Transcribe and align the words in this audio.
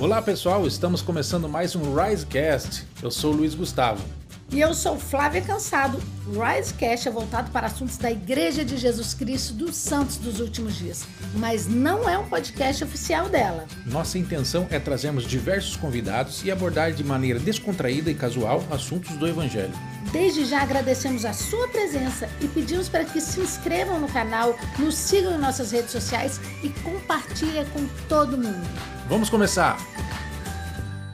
Olá 0.00 0.22
pessoal, 0.22 0.64
estamos 0.64 1.02
começando 1.02 1.48
mais 1.48 1.74
um 1.74 1.92
Risecast. 1.92 2.86
Eu 3.02 3.10
sou 3.10 3.32
o 3.32 3.36
Luiz 3.38 3.52
Gustavo. 3.52 4.00
E 4.48 4.60
eu 4.60 4.72
sou 4.72 4.96
Flávia 4.96 5.42
Cansado. 5.42 6.00
O 6.24 6.40
Risecast 6.40 7.08
é 7.08 7.10
voltado 7.10 7.50
para 7.50 7.66
assuntos 7.66 7.96
da 7.96 8.08
Igreja 8.08 8.64
de 8.64 8.76
Jesus 8.76 9.12
Cristo 9.12 9.54
dos 9.54 9.74
Santos 9.74 10.16
dos 10.16 10.38
Últimos 10.38 10.76
Dias, 10.76 11.04
mas 11.34 11.66
não 11.66 12.08
é 12.08 12.16
um 12.16 12.28
podcast 12.28 12.84
oficial 12.84 13.28
dela. 13.28 13.66
Nossa 13.86 14.18
intenção 14.18 14.68
é 14.70 14.78
trazermos 14.78 15.24
diversos 15.24 15.74
convidados 15.74 16.44
e 16.44 16.50
abordar 16.52 16.92
de 16.92 17.02
maneira 17.02 17.40
descontraída 17.40 18.08
e 18.08 18.14
casual 18.14 18.62
assuntos 18.70 19.16
do 19.16 19.26
Evangelho. 19.26 19.74
Desde 20.12 20.44
já 20.44 20.62
agradecemos 20.62 21.24
a 21.24 21.32
sua 21.32 21.66
presença 21.68 22.30
e 22.40 22.46
pedimos 22.46 22.88
para 22.88 23.04
que 23.04 23.20
se 23.20 23.40
inscrevam 23.40 23.98
no 23.98 24.06
canal, 24.06 24.56
nos 24.78 24.94
sigam 24.94 25.34
em 25.34 25.38
nossas 25.38 25.72
redes 25.72 25.90
sociais 25.90 26.40
e 26.62 26.68
compartilhem 26.68 27.66
com 27.70 27.84
todo 28.08 28.38
mundo. 28.38 28.97
Vamos 29.08 29.30
começar! 29.30 29.78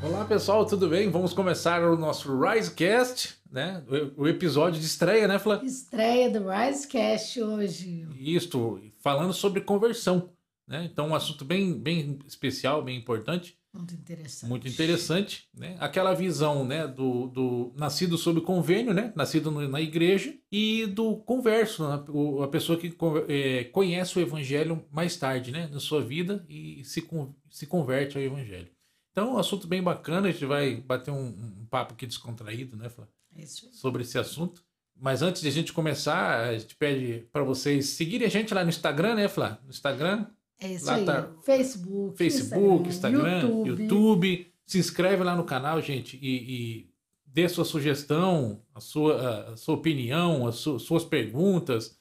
Olá 0.03 0.25
pessoal, 0.25 0.67
tudo 0.67 0.89
bem? 0.89 1.09
Vamos 1.11 1.33
começar 1.33 1.81
o 1.85 1.97
nosso 1.97 2.37
Risecast, 2.37 3.37
né? 3.49 3.85
O 4.17 4.27
episódio 4.27 4.81
de 4.81 4.87
estreia, 4.87 5.29
né, 5.29 5.39
Flá? 5.39 5.61
Estreia 5.63 6.29
do 6.29 6.49
Risecast 6.49 7.41
hoje. 7.41 8.05
Isto, 8.19 8.81
falando 8.99 9.33
sobre 9.33 9.61
conversão, 9.61 10.29
né? 10.67 10.89
Então, 10.91 11.11
um 11.11 11.15
assunto 11.15 11.45
bem, 11.45 11.73
bem 11.79 12.19
especial, 12.27 12.83
bem 12.83 12.99
importante. 12.99 13.57
Muito 13.75 13.93
interessante. 13.93 14.49
Muito 14.49 14.69
interessante, 14.69 15.49
né? 15.53 15.77
Aquela 15.81 16.15
visão, 16.15 16.65
né, 16.65 16.87
do, 16.87 17.27
do 17.27 17.73
nascido 17.77 18.17
sob 18.17 18.41
convênio, 18.41 18.95
né? 18.95 19.13
Nascido 19.17 19.51
na 19.51 19.81
igreja 19.81 20.33
e 20.51 20.87
do 20.87 21.17
converso, 21.17 21.89
né? 21.89 22.05
a 22.45 22.49
pessoa 22.49 22.79
que 22.79 22.97
é, 23.29 23.65
conhece 23.65 24.17
o 24.17 24.23
evangelho 24.23 24.87
mais 24.93 25.17
tarde, 25.17 25.51
né, 25.51 25.69
na 25.73 25.81
sua 25.81 26.01
vida 26.01 26.45
e 26.49 26.85
se, 26.85 27.05
se 27.51 27.67
converte 27.67 28.17
ao 28.17 28.23
evangelho. 28.23 28.71
Então, 29.11 29.35
um 29.35 29.39
assunto 29.39 29.67
bem 29.67 29.83
bacana, 29.83 30.29
a 30.29 30.31
gente 30.31 30.47
vai 30.47 30.77
bater 30.77 31.11
um, 31.11 31.27
um 31.27 31.67
papo 31.67 31.95
aqui 31.95 32.07
descontraído, 32.07 32.77
né, 32.77 32.89
Flá? 32.89 33.09
Isso. 33.37 33.69
Sobre 33.73 34.03
esse 34.03 34.19
assunto. 34.19 34.63
Mas 34.97 35.23
antes 35.23 35.43
de 35.43 35.49
a 35.49 35.53
gente 35.53 35.73
começar, 35.73 36.49
a 36.49 36.57
gente 36.57 36.77
pede 36.77 37.27
para 37.33 37.43
vocês 37.43 37.91
seguirem 37.91 38.27
a 38.27 38.31
gente 38.31 38.55
lá 38.55 38.63
no 38.63 38.71
Instagram, 38.71 39.17
né, 39.17 39.29
Flá? 39.29 39.59
No 39.65 39.71
Instagram. 39.71 40.27
É 40.65 40.73
isso 40.73 40.87
lá 40.87 40.95
aí. 40.95 41.05
Tá 41.05 41.29
Facebook, 41.43 42.17
Facebook, 42.17 42.89
Instagram, 42.89 43.43
YouTube. 43.43 43.83
YouTube. 43.83 44.55
Se 44.67 44.79
inscreve 44.79 45.23
lá 45.23 45.37
no 45.37 45.45
canal, 45.45 45.81
gente, 45.83 46.19
e, 46.23 46.27
e 46.27 46.91
dê 47.27 47.49
sua 47.49 47.65
sugestão, 47.65 48.63
a 48.75 48.81
sua, 48.81 49.53
a 49.53 49.57
sua 49.57 49.75
opinião, 49.75 50.47
as 50.47 50.57
su, 50.57 50.79
suas 50.79 51.05
perguntas, 51.05 51.99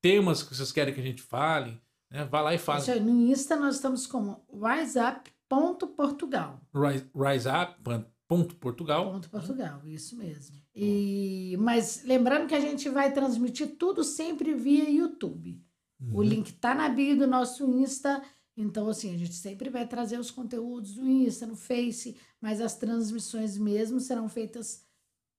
temas 0.00 0.42
que 0.42 0.54
vocês 0.54 0.70
querem 0.70 0.94
que 0.94 1.00
a 1.00 1.04
gente 1.04 1.22
fale. 1.22 1.80
Né? 2.10 2.24
Vá 2.30 2.40
lá 2.40 2.54
e. 2.54 2.56
Isso 2.56 2.92
aí. 2.92 3.00
No 3.00 3.10
Insta 3.10 3.56
nós 3.56 3.76
estamos 3.76 4.06
como 4.06 4.44
WhatsApp.portugal. 4.48 6.60
Rise, 6.72 7.06
rise 7.16 7.48
up, 7.48 7.74
ponto 8.28 8.54
Portugal. 8.56 9.10
Ponto 9.10 9.30
Portugal, 9.30 9.80
isso 9.86 10.16
mesmo. 10.16 10.56
E, 10.74 11.56
mas 11.58 12.02
lembrando 12.04 12.46
que 12.46 12.54
a 12.54 12.60
gente 12.60 12.88
vai 12.88 13.12
transmitir 13.12 13.76
tudo 13.78 14.04
sempre 14.04 14.54
via 14.54 14.90
YouTube. 14.90 15.63
O 16.12 16.22
link 16.22 16.52
tá 16.54 16.74
na 16.74 16.88
bio 16.88 17.16
do 17.16 17.26
nosso 17.26 17.64
Insta. 17.70 18.22
Então, 18.56 18.88
assim, 18.88 19.12
a 19.14 19.18
gente 19.18 19.34
sempre 19.34 19.68
vai 19.70 19.86
trazer 19.86 20.18
os 20.18 20.30
conteúdos 20.30 20.94
do 20.94 21.06
Insta, 21.08 21.46
no 21.46 21.56
Face, 21.56 22.16
mas 22.40 22.60
as 22.60 22.76
transmissões 22.76 23.56
mesmo 23.58 23.98
serão 24.00 24.28
feitas 24.28 24.84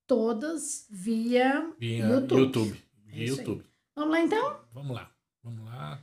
todas 0.07 0.85
via, 0.89 1.73
Via 1.79 2.05
YouTube. 2.07 2.41
YouTube. 2.41 2.83
É. 3.13 3.23
YouTube. 3.25 3.63
Vamos 3.95 4.11
lá, 4.11 4.21
então? 4.21 4.59
Vamos 4.73 4.95
lá. 4.95 5.11
Vamos 5.43 5.65
lá. 5.65 6.01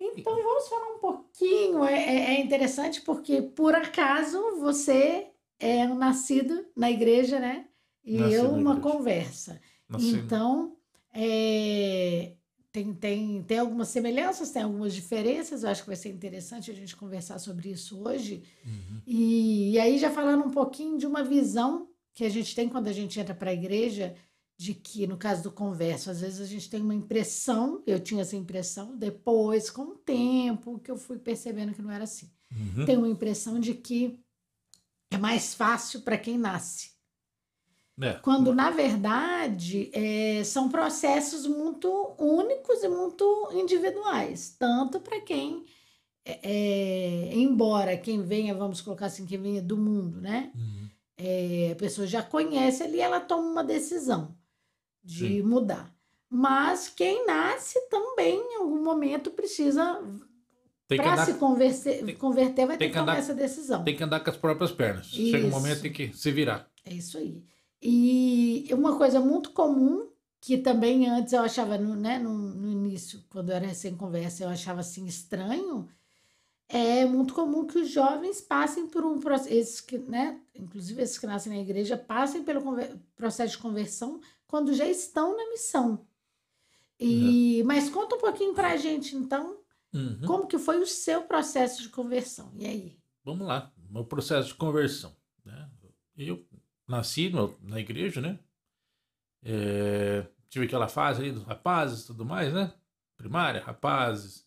Então, 0.00 0.34
vamos 0.42 0.68
falar 0.68 0.94
um 0.96 0.98
pouquinho. 0.98 1.84
É, 1.84 1.94
é- 1.94 2.34
é 2.36 2.40
interessante 2.40 3.00
porque, 3.02 3.42
por 3.42 3.74
acaso, 3.74 4.38
você 4.58 5.28
é 5.58 5.86
um 5.86 5.94
nascido 5.94 6.66
na 6.76 6.90
igreja, 6.90 7.38
né? 7.38 7.66
E 8.02 8.16
Nascido 8.16 8.34
eu, 8.36 8.50
uma 8.52 8.72
igreja. 8.76 8.80
conversa. 8.80 9.60
Nascendo. 9.88 10.16
Então, 10.18 10.76
é, 11.12 12.34
tem, 12.72 12.94
tem, 12.94 13.42
tem 13.42 13.58
algumas 13.58 13.88
semelhanças, 13.88 14.50
tem 14.50 14.62
algumas 14.62 14.94
diferenças. 14.94 15.62
Eu 15.62 15.70
acho 15.70 15.82
que 15.82 15.88
vai 15.88 15.96
ser 15.96 16.10
interessante 16.10 16.70
a 16.70 16.74
gente 16.74 16.96
conversar 16.96 17.38
sobre 17.38 17.70
isso 17.70 18.00
hoje. 18.06 18.44
Uhum. 18.64 19.02
E, 19.06 19.72
e 19.72 19.78
aí, 19.78 19.98
já 19.98 20.10
falando 20.10 20.44
um 20.44 20.50
pouquinho 20.50 20.96
de 20.96 21.06
uma 21.06 21.24
visão 21.24 21.88
que 22.14 22.24
a 22.24 22.28
gente 22.28 22.54
tem 22.54 22.68
quando 22.68 22.88
a 22.88 22.92
gente 22.92 23.18
entra 23.18 23.34
para 23.34 23.50
a 23.50 23.54
igreja, 23.54 24.14
de 24.56 24.74
que, 24.74 25.06
no 25.06 25.16
caso 25.16 25.42
do 25.42 25.50
converso, 25.50 26.10
às 26.10 26.20
vezes 26.20 26.40
a 26.40 26.44
gente 26.44 26.68
tem 26.68 26.82
uma 26.82 26.94
impressão, 26.94 27.82
eu 27.86 27.98
tinha 27.98 28.22
essa 28.22 28.36
impressão, 28.36 28.96
depois, 28.96 29.70
com 29.70 29.82
o 29.82 29.96
tempo, 29.96 30.78
que 30.78 30.90
eu 30.90 30.96
fui 30.96 31.18
percebendo 31.18 31.72
que 31.72 31.82
não 31.82 31.90
era 31.90 32.04
assim. 32.04 32.30
Uhum. 32.52 32.84
Tenho 32.84 33.00
uma 33.00 33.08
impressão 33.08 33.58
de 33.58 33.74
que 33.74 34.20
é 35.10 35.18
mais 35.18 35.54
fácil 35.54 36.02
para 36.02 36.18
quem 36.18 36.38
nasce. 36.38 36.89
É. 38.00 38.14
Quando, 38.14 38.54
na 38.54 38.70
verdade, 38.70 39.90
é, 39.92 40.42
são 40.44 40.68
processos 40.68 41.46
muito 41.46 41.88
únicos 42.18 42.82
e 42.82 42.88
muito 42.88 43.50
individuais. 43.52 44.54
Tanto 44.58 45.00
para 45.00 45.20
quem, 45.20 45.64
é, 46.24 46.38
é, 46.42 47.34
embora 47.34 47.96
quem 47.96 48.22
venha, 48.22 48.54
vamos 48.54 48.80
colocar 48.80 49.06
assim, 49.06 49.26
quem 49.26 49.38
venha 49.40 49.62
do 49.62 49.76
mundo, 49.76 50.20
né? 50.20 50.50
Uhum. 50.54 50.88
É, 51.18 51.70
a 51.72 51.76
pessoa 51.76 52.06
já 52.06 52.22
conhece 52.22 52.82
ali, 52.82 53.00
ela 53.00 53.20
toma 53.20 53.42
uma 53.46 53.64
decisão 53.64 54.34
de 55.04 55.28
Sim. 55.28 55.42
mudar. 55.42 55.92
Mas 56.30 56.88
quem 56.88 57.26
nasce 57.26 57.78
também, 57.90 58.38
em 58.38 58.56
algum 58.56 58.82
momento, 58.82 59.30
precisa, 59.30 60.00
Tem 60.88 60.96
para 60.96 61.26
se 61.26 61.34
converter, 61.34 62.04
tem- 62.04 62.14
converter, 62.16 62.66
vai 62.66 62.78
tem 62.78 62.78
ter 62.78 62.84
que 62.86 62.92
que 62.92 62.98
tomar 62.98 63.12
andar- 63.12 63.18
essa 63.18 63.34
decisão. 63.34 63.82
tem 63.84 63.96
que 63.96 64.02
andar 64.04 64.20
com 64.20 64.30
as 64.30 64.36
próprias 64.36 64.70
pernas. 64.72 65.06
Chega 65.06 65.44
um 65.44 65.48
Isso. 65.48 65.50
momento 65.60 65.86
em 65.86 65.92
que 65.92 66.16
se 66.16 66.30
virar. 66.30 66.70
É 66.84 66.94
isso 66.94 67.18
aí. 67.18 67.42
E 67.82 68.68
uma 68.72 68.96
coisa 68.96 69.20
muito 69.20 69.52
comum, 69.52 70.10
que 70.40 70.58
também 70.58 71.08
antes 71.08 71.32
eu 71.32 71.40
achava, 71.40 71.78
no, 71.78 71.94
né, 71.94 72.18
no, 72.18 72.36
no 72.36 72.68
início, 72.70 73.22
quando 73.30 73.50
eu 73.50 73.56
era 73.56 73.66
recém-conversa, 73.66 74.44
eu 74.44 74.48
achava 74.48 74.80
assim 74.80 75.06
estranho, 75.06 75.88
é 76.68 77.04
muito 77.04 77.34
comum 77.34 77.66
que 77.66 77.78
os 77.78 77.90
jovens 77.90 78.40
passem 78.40 78.86
por 78.86 79.04
um 79.04 79.18
processo, 79.18 79.52
esses 79.52 79.80
que, 79.80 79.98
né, 79.98 80.40
inclusive 80.54 81.02
esses 81.02 81.18
que 81.18 81.26
nascem 81.26 81.52
na 81.52 81.58
igreja, 81.58 81.96
passem 81.96 82.44
pelo 82.44 82.62
processo 83.16 83.56
de 83.56 83.62
conversão 83.62 84.20
quando 84.46 84.72
já 84.74 84.86
estão 84.86 85.36
na 85.36 85.48
missão. 85.50 86.06
E, 86.98 87.62
Mas 87.64 87.88
conta 87.88 88.16
um 88.16 88.20
pouquinho 88.20 88.54
pra 88.54 88.76
gente, 88.76 89.16
então, 89.16 89.58
Uhum. 89.92 90.20
como 90.24 90.46
que 90.46 90.56
foi 90.58 90.78
o 90.80 90.86
seu 90.86 91.22
processo 91.22 91.82
de 91.82 91.88
conversão? 91.88 92.52
E 92.54 92.64
aí? 92.64 92.98
Vamos 93.24 93.46
lá. 93.46 93.72
Meu 93.88 94.04
processo 94.04 94.48
de 94.48 94.54
conversão. 94.54 95.16
Né? 95.44 95.68
Eu 96.16 96.46
nasci 96.90 97.32
na 97.62 97.78
igreja, 97.80 98.20
né? 98.20 98.38
É, 99.42 100.26
tive 100.48 100.66
aquela 100.66 100.88
fase 100.88 101.20
ali 101.22 101.32
dos 101.32 101.44
rapazes 101.44 102.02
e 102.04 102.06
tudo 102.08 102.24
mais, 102.24 102.52
né? 102.52 102.72
Primária, 103.16 103.62
rapazes. 103.62 104.46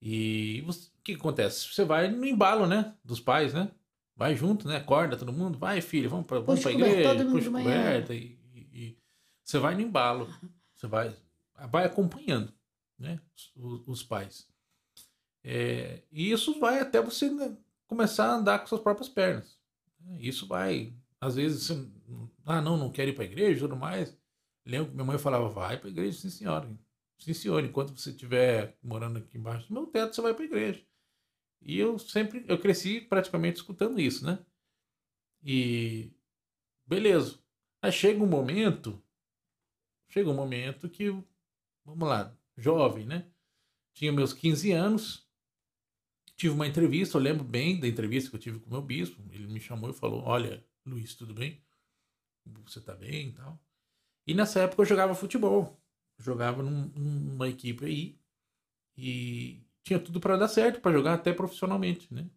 E 0.00 0.62
você- 0.62 0.88
o 0.88 1.02
que 1.02 1.12
acontece? 1.12 1.68
Você 1.72 1.84
vai 1.84 2.08
no 2.10 2.24
embalo, 2.24 2.66
né? 2.66 2.94
Dos 3.04 3.20
pais, 3.20 3.52
né? 3.52 3.70
Vai 4.16 4.34
junto, 4.34 4.66
né? 4.66 4.76
Acorda 4.76 5.16
todo 5.16 5.32
mundo. 5.32 5.58
Vai, 5.58 5.80
filho, 5.80 6.10
vamos 6.10 6.26
pra, 6.26 6.40
vamos 6.40 6.60
Puxa 6.62 6.70
pra 6.70 6.72
coberta, 6.78 7.00
igreja. 7.10 7.24
mundo 7.24 7.32
Puxa 7.38 7.50
coberta. 7.50 8.14
E, 8.14 8.38
e- 8.54 8.68
e 8.72 8.98
você 9.44 9.58
vai 9.58 9.74
no 9.74 9.80
embalo. 9.80 10.28
Você 10.74 10.86
vai, 10.86 11.14
vai 11.70 11.84
acompanhando, 11.84 12.52
né? 12.98 13.20
Os, 13.56 13.86
os 13.88 14.02
pais. 14.02 14.48
É, 15.44 16.02
e 16.10 16.30
isso 16.30 16.58
vai 16.60 16.80
até 16.80 17.00
você 17.00 17.30
né, 17.30 17.56
começar 17.86 18.26
a 18.26 18.34
andar 18.36 18.58
com 18.60 18.66
suas 18.66 18.80
próprias 18.80 19.08
pernas. 19.08 19.58
Isso 20.18 20.46
vai, 20.46 20.92
às 21.20 21.34
vezes, 21.36 21.66
você, 21.66 21.88
ah, 22.44 22.60
não, 22.60 22.76
não 22.76 22.92
quero 22.92 23.10
ir 23.10 23.14
para 23.14 23.24
a 23.24 23.26
igreja 23.26 23.60
tudo 23.60 23.76
mais. 23.76 24.16
Lembro 24.64 24.90
que 24.90 24.94
minha 24.94 25.04
mãe 25.04 25.18
falava, 25.18 25.48
vai 25.48 25.78
para 25.78 25.88
a 25.88 25.90
igreja, 25.90 26.18
sim 26.18 26.30
senhora. 26.30 26.68
Sim 27.18 27.34
senhor, 27.34 27.64
enquanto 27.64 27.96
você 27.96 28.10
estiver 28.10 28.76
morando 28.82 29.18
aqui 29.18 29.38
embaixo 29.38 29.68
do 29.68 29.74
meu 29.74 29.86
teto, 29.86 30.14
você 30.14 30.20
vai 30.22 30.34
para 30.34 30.42
a 30.44 30.46
igreja. 30.46 30.86
E 31.60 31.78
eu 31.78 31.98
sempre, 31.98 32.44
eu 32.46 32.58
cresci 32.58 33.00
praticamente 33.00 33.56
escutando 33.56 34.00
isso, 34.00 34.24
né? 34.24 34.38
E 35.42 36.12
beleza. 36.86 37.38
Aí 37.82 37.90
chega 37.92 38.22
um 38.22 38.26
momento, 38.26 39.02
chega 40.08 40.30
um 40.30 40.34
momento 40.34 40.88
que, 40.88 41.10
vamos 41.84 42.08
lá, 42.08 42.36
jovem, 42.56 43.06
né? 43.06 43.28
Tinha 43.92 44.12
meus 44.12 44.32
15 44.32 44.72
anos, 44.72 45.28
tive 46.36 46.54
uma 46.54 46.66
entrevista, 46.66 47.16
eu 47.18 47.22
lembro 47.22 47.44
bem 47.44 47.80
da 47.80 47.88
entrevista 47.88 48.30
que 48.30 48.36
eu 48.36 48.40
tive 48.40 48.60
com 48.60 48.68
o 48.68 48.72
meu 48.72 48.82
bispo. 48.82 49.20
Ele 49.32 49.46
me 49.48 49.60
chamou 49.60 49.90
e 49.90 49.94
falou: 49.94 50.22
Olha, 50.22 50.64
Luiz, 50.88 51.14
tudo 51.14 51.34
bem? 51.34 51.62
Você 52.64 52.80
tá 52.80 52.94
bem 52.94 53.28
e 53.30 53.32
tal. 53.32 53.60
E 54.26 54.34
nessa 54.34 54.60
época 54.62 54.82
eu 54.82 54.86
jogava 54.86 55.14
futebol. 55.14 55.80
Jogava 56.18 56.62
num- 56.62 56.88
numa 56.96 57.48
equipe 57.48 57.84
aí. 57.86 58.18
E 58.96 59.62
tinha 59.84 60.00
tudo 60.00 60.20
para 60.20 60.36
dar 60.38 60.48
certo, 60.48 60.80
para 60.82 60.92
jogar 60.96 61.14
até 61.14 61.32
profissionalmente, 61.34 62.12
né? 62.14 62.30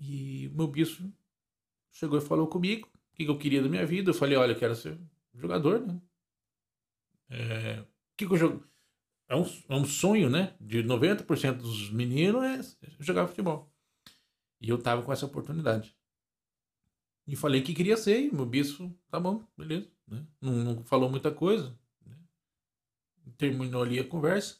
E 0.00 0.48
meu 0.54 0.66
bispo 0.66 1.12
chegou 1.92 2.18
e 2.18 2.22
falou 2.22 2.48
comigo 2.48 2.88
o 2.88 3.16
que 3.16 3.24
que 3.24 3.30
eu 3.30 3.38
queria 3.38 3.62
da 3.62 3.68
minha 3.70 3.86
vida. 3.86 4.10
Eu 4.10 4.14
falei: 4.14 4.36
Olha, 4.38 4.52
eu 4.52 4.58
quero 4.58 4.76
ser 4.76 4.98
jogador, 5.34 5.80
né? 5.86 6.00
É, 7.28 7.84
que, 8.16 8.26
que 8.26 8.32
eu 8.32 8.36
jogo? 8.36 8.64
É 9.28 9.36
um, 9.36 9.44
é 9.70 9.74
um 9.76 9.84
sonho, 9.86 10.30
né? 10.30 10.56
De 10.60 10.82
90% 10.82 11.62
dos 11.62 11.90
meninos 11.90 12.44
é 12.82 12.90
jogar 13.00 13.28
futebol. 13.28 13.72
E 14.60 14.68
eu 14.70 14.82
tava 14.82 15.02
com 15.02 15.12
essa 15.12 15.26
oportunidade. 15.26 15.96
E 17.30 17.36
falei 17.36 17.62
que 17.62 17.72
queria 17.72 17.96
ser, 17.96 18.22
e 18.22 18.34
meu 18.34 18.44
bispo, 18.44 18.92
tá 19.08 19.20
bom, 19.20 19.46
beleza. 19.56 19.88
Né? 20.08 20.26
Não, 20.40 20.52
não, 20.52 20.84
falou 20.84 21.08
muita 21.08 21.30
coisa. 21.30 21.78
Né? 22.04 22.18
Terminou 23.38 23.84
ali 23.84 24.00
a 24.00 24.04
conversa. 24.04 24.58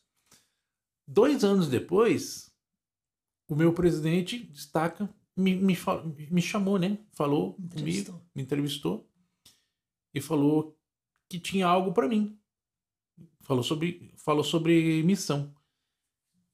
Dois 1.05 1.43
anos 1.43 1.67
depois, 1.67 2.55
o 3.49 3.57
meu 3.57 3.73
presidente 3.75 4.45
destaca, 4.45 5.13
me, 5.37 5.57
me, 5.57 5.77
me 6.31 6.41
chamou, 6.41 6.79
né? 6.79 6.97
Falou 7.11 7.55
comigo, 7.75 8.25
me 8.33 8.43
entrevistou 8.43 9.11
e 10.15 10.21
falou 10.21 10.79
que 11.29 11.41
tinha 11.41 11.67
algo 11.67 11.93
para 11.93 12.07
mim. 12.07 12.39
Falou 13.41 13.65
sobre, 13.65 14.15
falou 14.17 14.45
sobre 14.45 15.03
missão. 15.03 15.53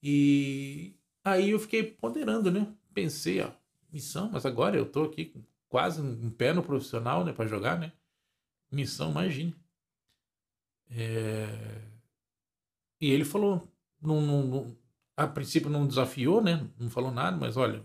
E 0.03 0.97
aí 1.23 1.51
eu 1.51 1.59
fiquei 1.59 1.85
ponderando, 1.85 2.51
né? 2.51 2.75
Pensei, 2.95 3.43
ó, 3.43 3.53
missão, 3.93 4.31
mas 4.31 4.47
agora 4.47 4.79
eu 4.79 4.91
tô 4.91 5.03
aqui 5.03 5.27
com 5.27 5.45
quase 5.69 6.01
um 6.01 6.31
pé 6.31 6.53
no 6.53 6.63
profissional, 6.63 7.25
né, 7.25 7.33
para 7.33 7.47
jogar, 7.47 7.79
né? 7.79 7.93
Missão, 8.71 9.11
imagine. 9.11 9.55
É... 10.91 11.83
E 13.01 13.11
ele 13.11 13.25
falou, 13.25 13.63
não, 14.01 14.21
não, 14.21 14.47
não, 14.47 14.77
a 15.17 15.27
princípio 15.27 15.71
não 15.71 15.87
desafiou, 15.87 16.43
né? 16.43 16.69
Não 16.79 16.89
falou 16.91 17.11
nada, 17.11 17.37
mas 17.37 17.57
olha, 17.57 17.85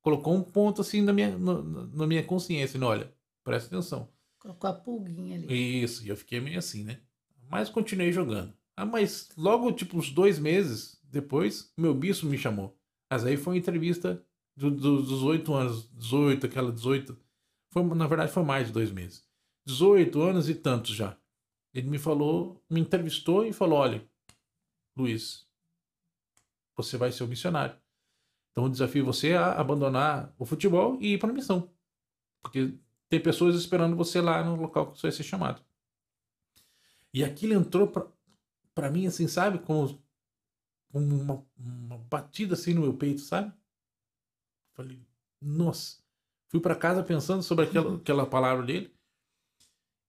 colocou 0.00 0.34
um 0.34 0.42
ponto 0.42 0.80
assim 0.80 1.00
na 1.00 1.12
minha, 1.12 1.36
na, 1.38 1.62
na 1.62 2.06
minha 2.06 2.24
consciência, 2.24 2.78
né? 2.78 2.86
olha, 2.86 3.14
presta 3.44 3.68
atenção. 3.68 4.08
Colocou 4.38 4.68
a 4.68 4.72
pulguinha 4.72 5.36
ali. 5.36 5.82
Isso, 5.82 6.04
e 6.04 6.08
eu 6.08 6.16
fiquei 6.16 6.40
meio 6.40 6.58
assim, 6.58 6.82
né? 6.84 7.00
Mas 7.48 7.68
continuei 7.68 8.12
jogando. 8.12 8.52
Ah, 8.76 8.86
mas 8.86 9.28
logo, 9.36 9.70
tipo, 9.72 9.96
uns 9.96 10.10
dois 10.10 10.38
meses 10.38 11.00
depois, 11.04 11.72
meu 11.76 11.94
bispo 11.94 12.26
me 12.26 12.38
chamou. 12.38 12.76
Mas 13.10 13.24
aí 13.24 13.36
foi 13.36 13.52
uma 13.52 13.58
entrevista 13.58 14.24
do, 14.56 14.70
do, 14.70 15.02
dos 15.02 15.22
oito 15.22 15.54
anos, 15.54 15.88
18, 15.92 16.46
aquela 16.46 16.72
18. 16.72 17.16
Foi, 17.70 17.82
na 17.82 18.06
verdade, 18.06 18.32
foi 18.32 18.42
mais 18.42 18.66
de 18.66 18.72
dois 18.72 18.90
meses. 18.90 19.26
18 19.64 20.20
anos 20.20 20.48
e 20.48 20.54
tantos 20.54 20.94
já. 20.94 21.16
Ele 21.72 21.88
me 21.88 21.98
falou, 21.98 22.62
me 22.68 22.80
entrevistou 22.80 23.46
e 23.46 23.52
falou: 23.52 23.78
olha, 23.78 24.06
Luiz, 24.96 25.46
você 26.76 26.96
vai 26.96 27.10
ser 27.12 27.24
o 27.24 27.28
missionário. 27.28 27.76
Então, 28.50 28.64
o 28.64 28.70
desafio 28.70 29.02
é 29.02 29.06
você 29.06 29.32
a 29.32 29.52
abandonar 29.52 30.34
o 30.38 30.44
futebol 30.44 30.98
e 31.00 31.14
ir 31.14 31.18
para 31.18 31.30
a 31.30 31.32
missão. 31.32 31.70
Porque 32.42 32.74
tem 33.08 33.20
pessoas 33.20 33.56
esperando 33.56 33.96
você 33.96 34.20
lá 34.20 34.44
no 34.44 34.56
local 34.56 34.92
que 34.92 34.98
você 34.98 35.06
vai 35.06 35.12
ser 35.12 35.22
chamado. 35.22 35.62
E 37.14 37.24
aquilo 37.24 37.54
entrou 37.54 37.90
para 38.74 38.90
mim, 38.90 39.06
assim, 39.06 39.26
sabe? 39.26 39.58
Como 39.58 39.98
uma, 40.92 41.46
uma 41.56 41.98
batida 41.98 42.54
assim 42.54 42.74
no 42.74 42.82
meu 42.82 42.94
peito, 42.94 43.22
sabe? 43.22 43.52
Falei, 44.74 45.00
nossa. 45.40 46.02
Fui 46.48 46.60
para 46.60 46.74
casa 46.74 47.02
pensando 47.02 47.42
sobre 47.42 47.64
aquela, 47.64 47.96
aquela 47.96 48.26
palavra 48.26 48.64
dele. 48.64 48.94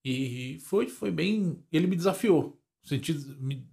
E 0.03 0.59
foi, 0.61 0.87
foi 0.87 1.09
bem. 1.09 1.63
Ele 1.71 1.87
me 1.87 1.95
desafiou. 1.95 2.59
Sentido, 2.83 3.37
me, 3.39 3.65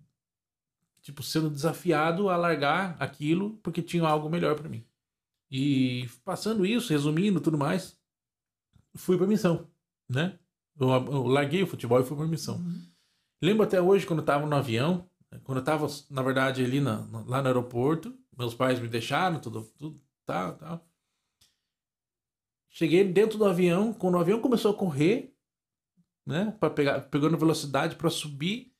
tipo, 1.03 1.23
sendo 1.23 1.51
desafiado 1.51 2.29
a 2.29 2.37
largar 2.37 2.97
aquilo 3.01 3.59
porque 3.63 3.83
tinha 3.83 4.07
algo 4.07 4.29
melhor 4.29 4.55
para 4.55 4.69
mim. 4.69 4.85
E 5.51 6.09
passando 6.25 6.65
isso, 6.65 6.93
resumindo 6.93 7.41
tudo 7.41 7.59
mais, 7.59 7.99
fui 8.95 9.17
para 9.17 9.27
missão, 9.27 9.69
né? 10.09 10.39
Eu, 10.79 10.89
eu, 10.89 11.27
larguei 11.27 11.63
o 11.63 11.67
futebol 11.67 12.01
e 12.01 12.05
fui 12.05 12.17
para 12.17 12.27
missão. 12.27 12.57
Uhum. 12.57 12.83
Lembro 13.43 13.65
até 13.65 13.83
hoje 13.83 14.07
quando 14.07 14.21
eu 14.21 14.25
estava 14.25 14.47
no 14.47 14.55
avião, 14.55 15.09
quando 15.43 15.59
eu 15.59 15.63
estava 15.63 15.89
na 16.09 16.23
verdade 16.23 16.63
ali 16.63 16.81
na, 16.81 17.05
lá 17.27 17.43
no 17.43 17.49
aeroporto, 17.49 18.17
meus 18.37 18.55
pais 18.55 18.79
me 18.79 18.87
deixaram, 18.87 19.41
tudo, 19.41 19.63
tudo 19.77 20.01
tal, 20.31 20.55
tal. 20.55 20.87
Cheguei 22.69 23.03
dentro 23.03 23.37
do 23.37 23.45
avião, 23.45 23.93
quando 23.93 24.15
o 24.15 24.19
avião 24.19 24.41
começou 24.41 24.71
a 24.71 24.77
correr, 24.77 25.35
né, 26.25 26.57
para 26.61 26.71
pegar, 26.71 27.01
pegando 27.01 27.37
velocidade 27.37 27.97
para 27.97 28.09
subir, 28.09 28.73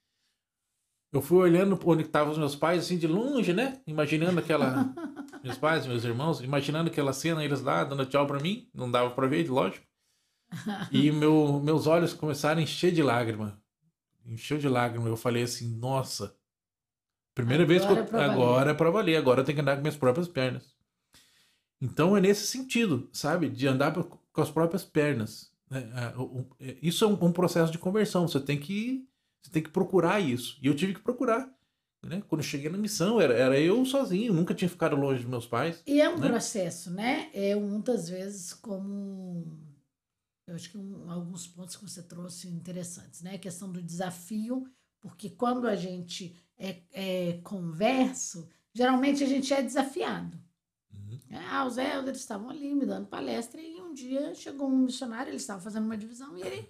eu 1.13 1.21
fui 1.21 1.39
olhando 1.39 1.79
onde 1.85 2.05
estavam 2.05 2.33
os 2.33 2.39
meus 2.39 2.55
pais, 2.55 2.85
assim, 2.85 2.97
de 2.97 3.09
longe, 3.09 3.53
né? 3.53 3.81
Imaginando 3.85 4.39
aquela. 4.39 4.95
meus 5.43 5.59
pais, 5.59 5.85
meus 5.85 6.05
irmãos, 6.05 6.41
imaginando 6.41 6.89
aquela 6.89 7.13
cena, 7.13 7.45
eles 7.45 7.63
lá 7.63 7.83
dando 7.83 8.07
tchau 8.07 8.29
para 8.29 8.39
mim. 8.39 8.69
Não 8.73 8.89
dava 8.89 9.11
para 9.11 9.27
ver, 9.27 9.49
lógico. 9.51 9.85
E 10.93 11.11
meu, 11.11 11.61
meus 11.61 11.89
olhos 11.89 12.13
começaram 12.13 12.61
a 12.61 12.63
encher 12.63 12.93
de 12.93 13.03
lágrima. 13.03 13.61
Encheu 14.25 14.59
de 14.59 14.69
lágrima. 14.69 15.09
Eu 15.09 15.17
falei 15.17 15.43
assim: 15.43 15.77
nossa. 15.77 16.37
Primeira 17.35 17.65
agora 17.65 17.81
vez 17.81 18.09
que 18.09 18.15
eu. 18.15 18.21
É 18.21 18.25
agora 18.25 18.71
é 18.71 18.75
pra 18.75 18.91
valer. 18.91 19.17
Agora 19.17 19.41
eu 19.41 19.45
tenho 19.45 19.57
que 19.57 19.63
andar 19.63 19.75
com 19.75 19.83
minhas 19.83 19.97
próprias 19.97 20.29
pernas. 20.29 20.80
Então 21.81 22.17
é 22.17 22.21
nesse 22.21 22.47
sentido, 22.47 23.09
sabe? 23.13 23.49
De 23.49 23.67
andar 23.67 23.93
com 23.95 24.41
as 24.41 24.51
próprias 24.51 24.85
pernas. 24.85 25.51
Né? 25.71 25.89
É, 26.61 26.69
é, 26.69 26.79
isso 26.83 27.05
é 27.05 27.09
um 27.09 27.33
processo 27.33 27.73
de 27.73 27.79
conversão. 27.79 28.29
Você 28.29 28.41
tem 28.41 28.59
que 28.59 29.07
você 29.43 29.51
tem 29.51 29.63
que 29.63 29.71
procurar 29.71 30.21
isso. 30.21 30.59
E 30.63 30.67
eu 30.67 30.77
tive 30.77 30.95
que 30.95 31.01
procurar. 31.01 31.51
Né? 32.03 32.23
Quando 32.29 32.43
cheguei 32.43 32.71
na 32.71 32.79
missão, 32.79 33.21
era, 33.21 33.35
era 33.35 33.59
eu 33.59 33.85
sozinho, 33.85 34.33
nunca 34.33 34.55
tinha 34.55 34.69
ficado 34.69 34.97
longe 34.97 35.21
dos 35.21 35.31
meus 35.31 35.47
pais. 35.47 35.83
E 35.87 36.01
é 36.01 36.09
um 36.09 36.19
né? 36.19 36.29
processo, 36.29 36.91
né? 36.91 37.31
É 37.33 37.55
muitas 37.55 38.09
vezes 38.09 38.55
como. 38.55 39.59
Eu 40.47 40.55
acho 40.55 40.71
que 40.71 40.79
um, 40.79 41.11
alguns 41.11 41.47
pontos 41.47 41.77
que 41.77 41.83
você 41.83 42.03
trouxe 42.03 42.49
interessantes, 42.49 43.23
né? 43.23 43.35
A 43.35 43.39
questão 43.39 43.71
do 43.71 43.83
desafio, 43.83 44.67
porque 45.01 45.31
quando 45.31 45.67
a 45.67 45.77
gente 45.77 46.35
é, 46.59 46.83
é 46.93 47.41
converso, 47.45 48.49
geralmente 48.73 49.23
a 49.23 49.27
gente 49.27 49.53
é 49.53 49.63
desafiado. 49.63 50.39
Uhum. 50.93 51.19
Ah, 51.51 51.65
os 51.65 51.79
elders 51.79 52.19
estavam 52.19 52.51
ali 52.51 52.75
me 52.75 52.87
dando 52.87 53.07
palestra 53.07 53.61
e 53.61 53.81
um 53.81 53.93
dia 53.93 54.35
chegou 54.35 54.69
um 54.69 54.79
missionário, 54.79 55.31
ele 55.31 55.37
estava 55.37 55.61
fazendo 55.61 55.85
uma 55.85 55.97
divisão 55.97 56.37
e 56.37 56.43
ele 56.43 56.69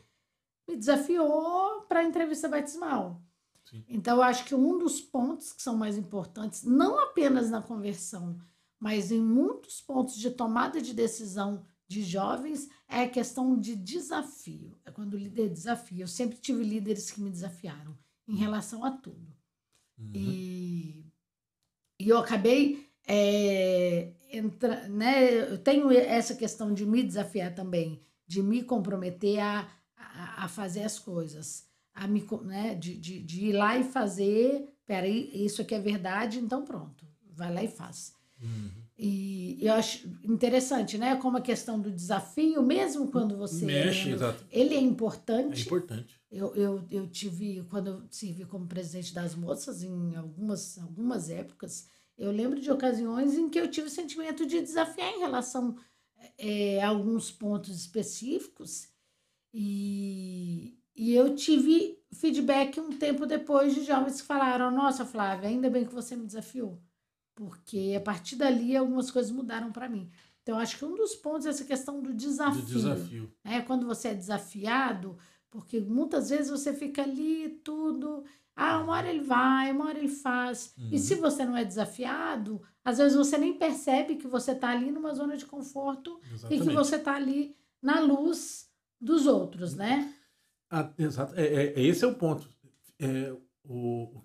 me 0.68 0.76
desafiou 0.76 1.82
para 1.82 2.00
a 2.00 2.04
entrevista 2.04 2.48
batismal. 2.48 3.22
Sim. 3.64 3.84
Então, 3.88 4.16
eu 4.16 4.22
acho 4.22 4.44
que 4.44 4.54
um 4.54 4.78
dos 4.78 5.00
pontos 5.00 5.52
que 5.52 5.62
são 5.62 5.76
mais 5.76 5.96
importantes, 5.96 6.64
não 6.64 6.98
apenas 6.98 7.50
na 7.50 7.62
conversão, 7.62 8.38
mas 8.78 9.12
em 9.12 9.20
muitos 9.20 9.80
pontos 9.80 10.16
de 10.16 10.30
tomada 10.30 10.80
de 10.80 10.94
decisão 10.94 11.64
de 11.86 12.02
jovens, 12.02 12.68
é 12.88 13.02
a 13.02 13.08
questão 13.08 13.58
de 13.58 13.76
desafio. 13.76 14.78
É 14.84 14.90
quando 14.90 15.14
o 15.14 15.18
líder 15.18 15.50
desafia. 15.50 16.04
Eu 16.04 16.08
sempre 16.08 16.38
tive 16.38 16.62
líderes 16.64 17.10
que 17.10 17.20
me 17.20 17.30
desafiaram 17.30 17.96
em 18.26 18.36
relação 18.36 18.84
a 18.84 18.90
tudo. 18.90 19.36
Uhum. 19.98 20.12
E, 20.14 21.04
e 21.98 22.08
eu 22.08 22.18
acabei. 22.18 22.89
É, 23.06 24.12
entra, 24.32 24.86
né, 24.88 25.52
eu 25.52 25.58
tenho 25.58 25.90
essa 25.90 26.34
questão 26.34 26.72
de 26.72 26.86
me 26.86 27.02
desafiar 27.02 27.54
também, 27.54 28.00
de 28.26 28.42
me 28.42 28.62
comprometer 28.62 29.40
a 29.40 29.68
a, 30.36 30.48
fazer 30.48 30.82
as 30.82 30.98
coisas, 30.98 31.64
a 31.94 32.06
me, 32.06 32.26
né, 32.42 32.74
de, 32.74 32.96
de, 32.96 33.22
de 33.22 33.46
ir 33.46 33.52
lá 33.52 33.78
e 33.78 33.84
fazer, 33.84 34.68
peraí, 34.86 35.30
isso 35.34 35.62
aqui 35.62 35.74
é 35.74 35.80
verdade, 35.80 36.38
então 36.38 36.64
pronto, 36.64 37.06
vai 37.32 37.52
lá 37.52 37.62
e 37.62 37.68
faz. 37.68 38.12
Uhum. 38.40 38.70
E 38.98 39.58
eu 39.62 39.72
acho 39.74 40.06
interessante, 40.24 40.98
né? 40.98 41.16
Como 41.16 41.38
a 41.38 41.40
questão 41.40 41.80
do 41.80 41.90
desafio, 41.90 42.62
mesmo 42.62 43.10
quando 43.10 43.34
você. 43.34 43.64
Mexe, 43.64 44.10
exato. 44.10 44.44
Ele 44.50 44.74
é 44.74 44.80
importante. 44.80 45.62
É 45.62 45.64
importante. 45.64 46.20
Eu, 46.30 46.54
eu, 46.54 46.84
eu 46.90 47.06
tive, 47.06 47.64
quando 47.70 47.86
eu 47.88 48.02
servi 48.10 48.44
como 48.44 48.66
presidente 48.66 49.14
das 49.14 49.34
moças, 49.34 49.82
em 49.82 50.16
algumas, 50.16 50.78
algumas 50.78 51.30
épocas, 51.30 51.88
eu 52.20 52.30
lembro 52.30 52.60
de 52.60 52.70
ocasiões 52.70 53.36
em 53.36 53.48
que 53.48 53.58
eu 53.58 53.68
tive 53.68 53.86
o 53.86 53.90
sentimento 53.90 54.46
de 54.46 54.60
desafiar 54.60 55.10
em 55.10 55.20
relação 55.20 55.74
é, 56.38 56.82
a 56.82 56.88
alguns 56.88 57.32
pontos 57.32 57.74
específicos 57.74 58.88
e, 59.52 60.78
e 60.94 61.14
eu 61.14 61.34
tive 61.34 61.98
feedback 62.12 62.78
um 62.78 62.90
tempo 62.90 63.26
depois 63.26 63.74
de 63.74 63.84
jovens 63.84 64.20
que 64.20 64.26
falaram: 64.26 64.70
Nossa, 64.70 65.04
Flávia, 65.04 65.48
ainda 65.48 65.70
bem 65.70 65.84
que 65.84 65.94
você 65.94 66.14
me 66.14 66.26
desafiou. 66.26 66.80
Porque 67.34 67.94
a 67.96 68.00
partir 68.00 68.36
dali 68.36 68.76
algumas 68.76 69.10
coisas 69.10 69.32
mudaram 69.32 69.72
para 69.72 69.88
mim. 69.88 70.10
Então, 70.42 70.58
acho 70.58 70.76
que 70.76 70.84
um 70.84 70.94
dos 70.94 71.14
pontos 71.14 71.46
é 71.46 71.50
essa 71.50 71.64
questão 71.64 72.02
do 72.02 72.12
desafio. 72.12 72.62
Do 72.62 72.66
desafio. 72.66 73.32
É, 73.44 73.60
quando 73.60 73.86
você 73.86 74.08
é 74.08 74.14
desafiado, 74.14 75.16
porque 75.50 75.80
muitas 75.80 76.30
vezes 76.30 76.50
você 76.50 76.74
fica 76.74 77.02
ali 77.02 77.60
tudo. 77.64 78.24
Ah, 78.62 78.78
uma 78.78 78.92
hora 78.92 79.08
ele 79.08 79.22
vai, 79.22 79.72
uma 79.72 79.86
hora 79.86 79.98
ele 79.98 80.08
faz. 80.08 80.74
Uhum. 80.76 80.90
E 80.92 80.98
se 80.98 81.14
você 81.14 81.46
não 81.46 81.56
é 81.56 81.64
desafiado, 81.64 82.60
às 82.84 82.98
vezes 82.98 83.16
você 83.16 83.38
nem 83.38 83.54
percebe 83.54 84.16
que 84.16 84.26
você 84.26 84.52
está 84.52 84.68
ali 84.68 84.90
numa 84.90 85.14
zona 85.14 85.34
de 85.34 85.46
conforto 85.46 86.20
Exatamente. 86.30 86.62
e 86.62 86.68
que 86.68 86.74
você 86.74 86.96
está 86.96 87.14
ali 87.14 87.56
na 87.80 88.00
luz 88.00 88.68
dos 89.00 89.26
outros, 89.26 89.74
né? 89.74 90.14
Ah, 90.70 90.92
exato. 90.98 91.34
É, 91.36 91.46
é, 91.46 91.80
é, 91.80 91.82
esse 91.82 92.04
é 92.04 92.06
o 92.06 92.14
ponto. 92.14 92.46
É, 92.98 93.34
o, 93.64 94.22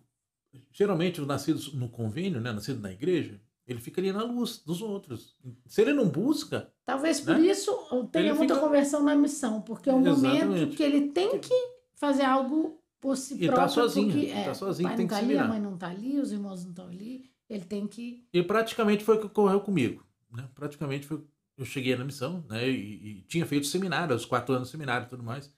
geralmente, 0.70 1.22
os 1.22 1.28
nascidos 1.28 1.74
no 1.74 1.88
convênio, 1.88 2.42
né, 2.42 2.52
nascido 2.52 2.82
na 2.82 2.92
igreja, 2.92 3.40
ele 3.66 3.80
fica 3.80 4.02
ali 4.02 4.12
na 4.12 4.24
luz 4.24 4.58
dos 4.58 4.82
outros. 4.82 5.34
Se 5.66 5.82
ele 5.82 5.94
não 5.94 6.10
busca. 6.10 6.70
Talvez 6.86 7.22
por 7.22 7.38
né, 7.38 7.48
isso 7.48 7.72
tenha 8.12 8.36
muita 8.36 8.56
fica... 8.56 8.66
conversão 8.66 9.02
na 9.02 9.16
missão, 9.16 9.62
porque 9.62 9.90
é 9.90 9.94
um 9.94 10.06
Exatamente. 10.06 10.46
momento 10.46 10.76
que 10.76 10.84
ele 10.84 11.08
tem 11.12 11.40
que 11.40 11.56
fazer 11.96 12.24
algo 12.24 12.84
por 13.06 13.16
si 13.16 13.36
e 13.36 13.48
tá 13.48 13.54
próprio. 13.54 13.56
Tá 13.56 13.68
sozinho, 13.70 14.12
porque, 14.12 14.28
é, 14.32 14.44
tá 14.46 14.54
sozinho, 14.56 14.90
pai 14.90 14.98
tem 14.98 15.06
não 15.06 15.10
tá 15.10 15.20
que 15.20 15.26
ali, 15.26 15.38
a 15.38 15.48
mãe 15.48 15.62
não 15.62 15.78
tá 15.78 15.88
ali, 15.90 16.20
os 16.20 16.32
irmãos 16.32 16.64
não 16.64 16.72
estão 16.72 16.88
ali. 16.88 17.32
Ele 17.48 17.64
tem 17.64 17.86
que. 17.86 18.28
E 18.34 18.42
praticamente 18.42 19.04
foi 19.04 19.18
o 19.18 19.20
que 19.20 19.28
ocorreu 19.28 19.62
comigo. 19.62 20.04
Né? 20.32 20.50
Praticamente 20.56 21.06
foi 21.06 21.24
eu 21.56 21.64
cheguei 21.64 21.96
na 21.96 22.04
missão, 22.04 22.44
né? 22.50 22.68
E, 22.68 23.20
e, 23.20 23.22
tinha 23.24 23.46
feito 23.46 23.68
seminário, 23.68 24.16
os 24.16 24.26
quatro 24.26 24.54
anos 24.54 24.68
de 24.68 24.72
seminário 24.72 25.06
e 25.06 25.10
tudo 25.10 25.24
mais, 25.24 25.54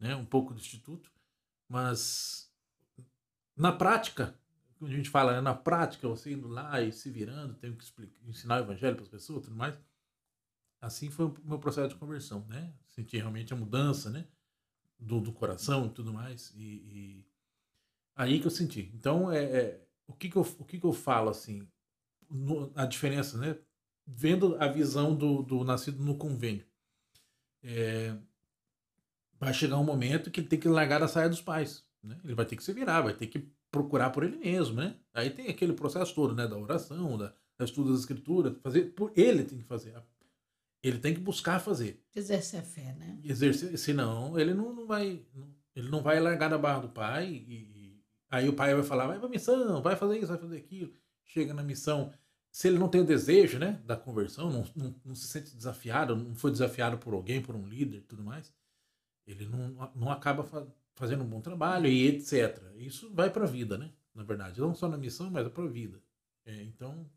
né? 0.00 0.16
Um 0.16 0.24
pouco 0.24 0.52
do 0.52 0.58
instituto, 0.58 1.10
mas 1.68 2.50
na 3.54 3.70
prática, 3.70 4.34
quando 4.78 4.90
a 4.90 4.94
gente 4.94 5.10
fala 5.10 5.34
né, 5.34 5.40
na 5.40 5.54
prática, 5.54 6.08
você 6.08 6.32
indo 6.32 6.48
lá 6.48 6.80
e 6.80 6.90
se 6.90 7.10
virando, 7.10 7.54
tenho 7.54 7.76
que 7.76 7.84
explicar, 7.84 8.18
ensinar 8.26 8.56
o 8.56 8.64
evangelho 8.64 8.96
para 8.96 9.04
as 9.04 9.10
pessoas, 9.10 9.44
tudo 9.44 9.54
mais. 9.54 9.78
Assim 10.80 11.10
foi 11.10 11.26
o 11.26 11.36
meu 11.44 11.58
processo 11.58 11.90
de 11.90 11.94
conversão, 11.94 12.44
né? 12.48 12.72
Senti 12.86 13.16
realmente 13.16 13.52
a 13.52 13.56
mudança, 13.56 14.10
né? 14.10 14.26
Do, 14.98 15.20
do 15.20 15.32
coração 15.32 15.86
e 15.86 15.90
tudo 15.90 16.12
mais. 16.12 16.52
E, 16.56 16.64
e, 16.64 17.26
aí 18.14 18.40
que 18.40 18.46
eu 18.46 18.50
senti. 18.50 18.90
Então, 18.94 19.30
é, 19.30 19.44
é 19.44 19.86
o, 20.06 20.14
que, 20.14 20.28
que, 20.28 20.36
eu, 20.36 20.42
o 20.58 20.64
que, 20.64 20.78
que 20.80 20.86
eu 20.86 20.92
falo, 20.92 21.28
assim, 21.28 21.68
no, 22.30 22.72
a 22.74 22.86
diferença, 22.86 23.36
né? 23.36 23.58
Vendo 24.06 24.56
a 24.60 24.68
visão 24.68 25.14
do, 25.14 25.42
do 25.42 25.64
nascido 25.64 26.02
no 26.02 26.16
convênio. 26.16 26.64
É, 27.62 28.16
vai 29.38 29.52
chegar 29.52 29.78
um 29.78 29.84
momento 29.84 30.30
que 30.30 30.40
ele 30.40 30.48
tem 30.48 30.58
que 30.58 30.68
largar 30.68 31.02
a 31.02 31.08
saia 31.08 31.28
dos 31.28 31.42
pais. 31.42 31.84
Né? 32.02 32.18
Ele 32.24 32.34
vai 32.34 32.46
ter 32.46 32.56
que 32.56 32.64
se 32.64 32.72
virar, 32.72 33.02
vai 33.02 33.14
ter 33.14 33.26
que 33.26 33.50
procurar 33.70 34.10
por 34.10 34.22
ele 34.22 34.36
mesmo, 34.36 34.76
né? 34.76 34.96
Aí 35.12 35.30
tem 35.30 35.48
aquele 35.48 35.72
processo 35.72 36.14
todo, 36.14 36.34
né? 36.34 36.46
Da 36.46 36.56
oração, 36.56 37.18
da, 37.18 37.34
da 37.58 37.64
estudo 37.64 37.90
das 37.90 38.00
escrituras, 38.00 38.56
fazer 38.62 38.94
por 38.94 39.12
ele 39.16 39.44
tem 39.44 39.58
que 39.58 39.64
fazer. 39.64 39.94
Ele 40.86 40.98
tem 40.98 41.14
que 41.14 41.20
buscar 41.20 41.58
fazer. 41.58 42.00
Exercer 42.14 42.60
a 42.60 42.62
fé, 42.62 42.94
né? 42.94 43.18
Exercer, 43.24 43.76
senão 43.76 44.38
ele 44.38 44.54
não, 44.54 44.72
não 44.72 44.86
vai, 44.86 45.26
não, 45.34 45.48
ele 45.74 45.88
não 45.88 46.00
vai 46.00 46.20
largar 46.20 46.48
da 46.48 46.56
barra 46.56 46.80
do 46.80 46.88
pai 46.88 47.26
e, 47.26 47.54
e 47.54 48.04
aí 48.30 48.48
o 48.48 48.52
pai 48.52 48.72
vai 48.72 48.84
falar, 48.84 49.08
vai 49.08 49.18
pra 49.18 49.28
missão, 49.28 49.82
vai 49.82 49.96
fazer 49.96 50.18
isso, 50.18 50.28
vai 50.28 50.38
fazer 50.38 50.56
aquilo. 50.56 50.92
Chega 51.24 51.52
na 51.52 51.62
missão, 51.64 52.12
se 52.52 52.68
ele 52.68 52.78
não 52.78 52.88
tem 52.88 53.00
o 53.00 53.04
desejo, 53.04 53.58
né, 53.58 53.82
da 53.84 53.96
conversão, 53.96 54.48
não, 54.48 54.64
não, 54.76 54.94
não 55.04 55.14
se 55.16 55.26
sente 55.26 55.56
desafiado, 55.56 56.14
não 56.14 56.36
foi 56.36 56.52
desafiado 56.52 56.98
por 56.98 57.14
alguém, 57.14 57.42
por 57.42 57.56
um 57.56 57.66
líder, 57.66 58.02
tudo 58.02 58.22
mais, 58.22 58.54
ele 59.26 59.44
não, 59.46 59.90
não 59.94 60.12
acaba 60.12 60.46
fazendo 60.94 61.24
um 61.24 61.28
bom 61.28 61.40
trabalho 61.40 61.88
e 61.88 62.06
etc. 62.06 62.62
Isso 62.76 63.12
vai 63.12 63.28
para 63.28 63.42
a 63.42 63.48
vida, 63.48 63.76
né? 63.76 63.92
Na 64.14 64.22
verdade, 64.22 64.60
não 64.60 64.72
só 64.72 64.88
na 64.88 64.96
missão, 64.96 65.30
mas 65.30 65.48
para 65.48 65.64
a 65.64 65.68
vida. 65.68 66.00
É, 66.44 66.62
então, 66.62 67.10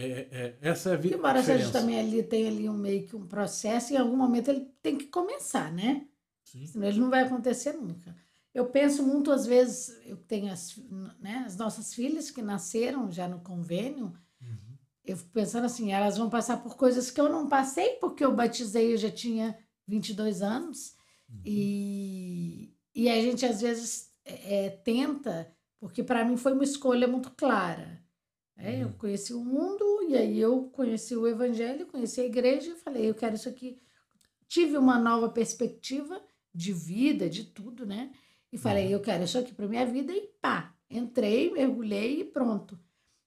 é, 0.00 0.28
é, 0.30 0.58
essa 0.60 0.90
é 0.90 0.92
a 0.92 0.96
vida. 0.96 1.16
Embora 1.16 1.42
seja 1.42 1.72
também 1.72 1.98
ali 1.98 2.22
tem 2.22 2.46
ali 2.46 2.68
um 2.68 2.76
meio 2.76 3.04
que 3.04 3.16
um 3.16 3.26
processo, 3.26 3.92
em 3.92 3.96
algum 3.96 4.16
momento 4.16 4.48
ele 4.48 4.70
tem 4.80 4.96
que 4.96 5.06
começar, 5.06 5.72
né? 5.72 6.06
Sim. 6.44 6.64
Senão 6.66 6.86
ele 6.86 7.00
não 7.00 7.10
vai 7.10 7.24
acontecer 7.24 7.72
nunca. 7.72 8.14
Eu 8.54 8.66
penso 8.66 9.02
muito, 9.02 9.32
às 9.32 9.44
vezes, 9.44 10.00
eu 10.06 10.16
tenho 10.16 10.52
as, 10.52 10.76
né, 11.18 11.42
as 11.44 11.56
nossas 11.56 11.92
filhas 11.92 12.30
que 12.30 12.40
nasceram 12.40 13.10
já 13.10 13.26
no 13.26 13.40
convênio, 13.40 14.12
uhum. 14.40 14.76
eu 15.04 15.16
fico 15.16 15.30
pensando 15.30 15.64
assim, 15.64 15.92
elas 15.92 16.16
vão 16.16 16.30
passar 16.30 16.62
por 16.62 16.76
coisas 16.76 17.10
que 17.10 17.20
eu 17.20 17.28
não 17.28 17.48
passei, 17.48 17.94
porque 17.94 18.24
eu 18.24 18.34
batizei, 18.34 18.94
eu 18.94 18.96
já 18.96 19.10
tinha 19.10 19.58
22 19.86 20.42
anos, 20.42 20.94
uhum. 21.28 21.40
e, 21.44 22.72
e 22.94 23.08
a 23.08 23.20
gente 23.20 23.44
às 23.44 23.60
vezes 23.60 24.10
é, 24.24 24.66
é 24.66 24.70
tenta, 24.70 25.52
porque 25.80 26.02
para 26.02 26.24
mim 26.24 26.36
foi 26.36 26.52
uma 26.52 26.64
escolha 26.64 27.06
muito 27.08 27.30
clara. 27.32 28.00
É, 28.58 28.82
Eu 28.82 28.88
uhum. 28.88 28.92
conheci 28.94 29.32
o 29.32 29.44
mundo 29.44 29.84
e 30.08 30.16
aí 30.16 30.38
eu 30.38 30.64
conheci 30.72 31.16
o 31.16 31.26
evangelho, 31.26 31.86
conheci 31.86 32.20
a 32.20 32.26
igreja 32.26 32.72
e 32.72 32.76
falei, 32.76 33.08
eu 33.08 33.14
quero 33.14 33.36
isso 33.36 33.48
aqui. 33.48 33.78
Tive 34.48 34.76
uma 34.76 34.98
nova 34.98 35.28
perspectiva 35.28 36.20
de 36.52 36.72
vida, 36.72 37.30
de 37.30 37.44
tudo, 37.44 37.86
né? 37.86 38.10
E 38.52 38.58
falei, 38.58 38.86
uhum. 38.86 38.92
eu 38.92 39.00
quero 39.00 39.24
isso 39.24 39.38
aqui 39.38 39.54
para 39.54 39.68
minha 39.68 39.86
vida 39.86 40.12
e 40.12 40.28
pá, 40.40 40.74
entrei, 40.90 41.52
mergulhei 41.52 42.20
e 42.20 42.24
pronto. 42.24 42.78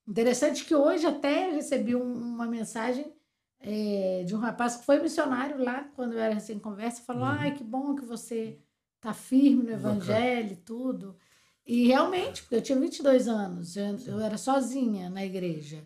Interessante 0.08 0.66
que 0.66 0.76
hoje 0.76 1.06
até 1.06 1.52
recebi 1.52 1.96
um, 1.96 2.12
uma 2.12 2.46
mensagem 2.46 3.14
é, 3.60 4.24
de 4.26 4.36
um 4.36 4.40
rapaz 4.40 4.76
que 4.76 4.86
foi 4.86 5.00
missionário 5.00 5.64
lá, 5.64 5.86
quando 5.96 6.14
eu 6.14 6.20
era 6.20 6.34
recém 6.34 6.60
conversa, 6.60 7.04
falou: 7.04 7.24
uhum. 7.24 7.30
ai, 7.30 7.54
que 7.54 7.64
bom 7.64 7.96
que 7.96 8.04
você 8.04 8.60
tá 9.00 9.14
firme 9.14 9.64
no 9.64 9.72
evangelho 9.72 10.54
e 10.54 10.56
tudo. 10.58 11.16
E 11.66 11.88
realmente, 11.88 12.42
porque 12.42 12.56
eu 12.56 12.62
tinha 12.62 12.80
22 12.80 13.28
anos, 13.28 13.76
eu, 13.78 13.98
eu 14.08 14.20
era 14.20 14.38
sozinha 14.38 15.10
na 15.10 15.24
igreja. 15.24 15.84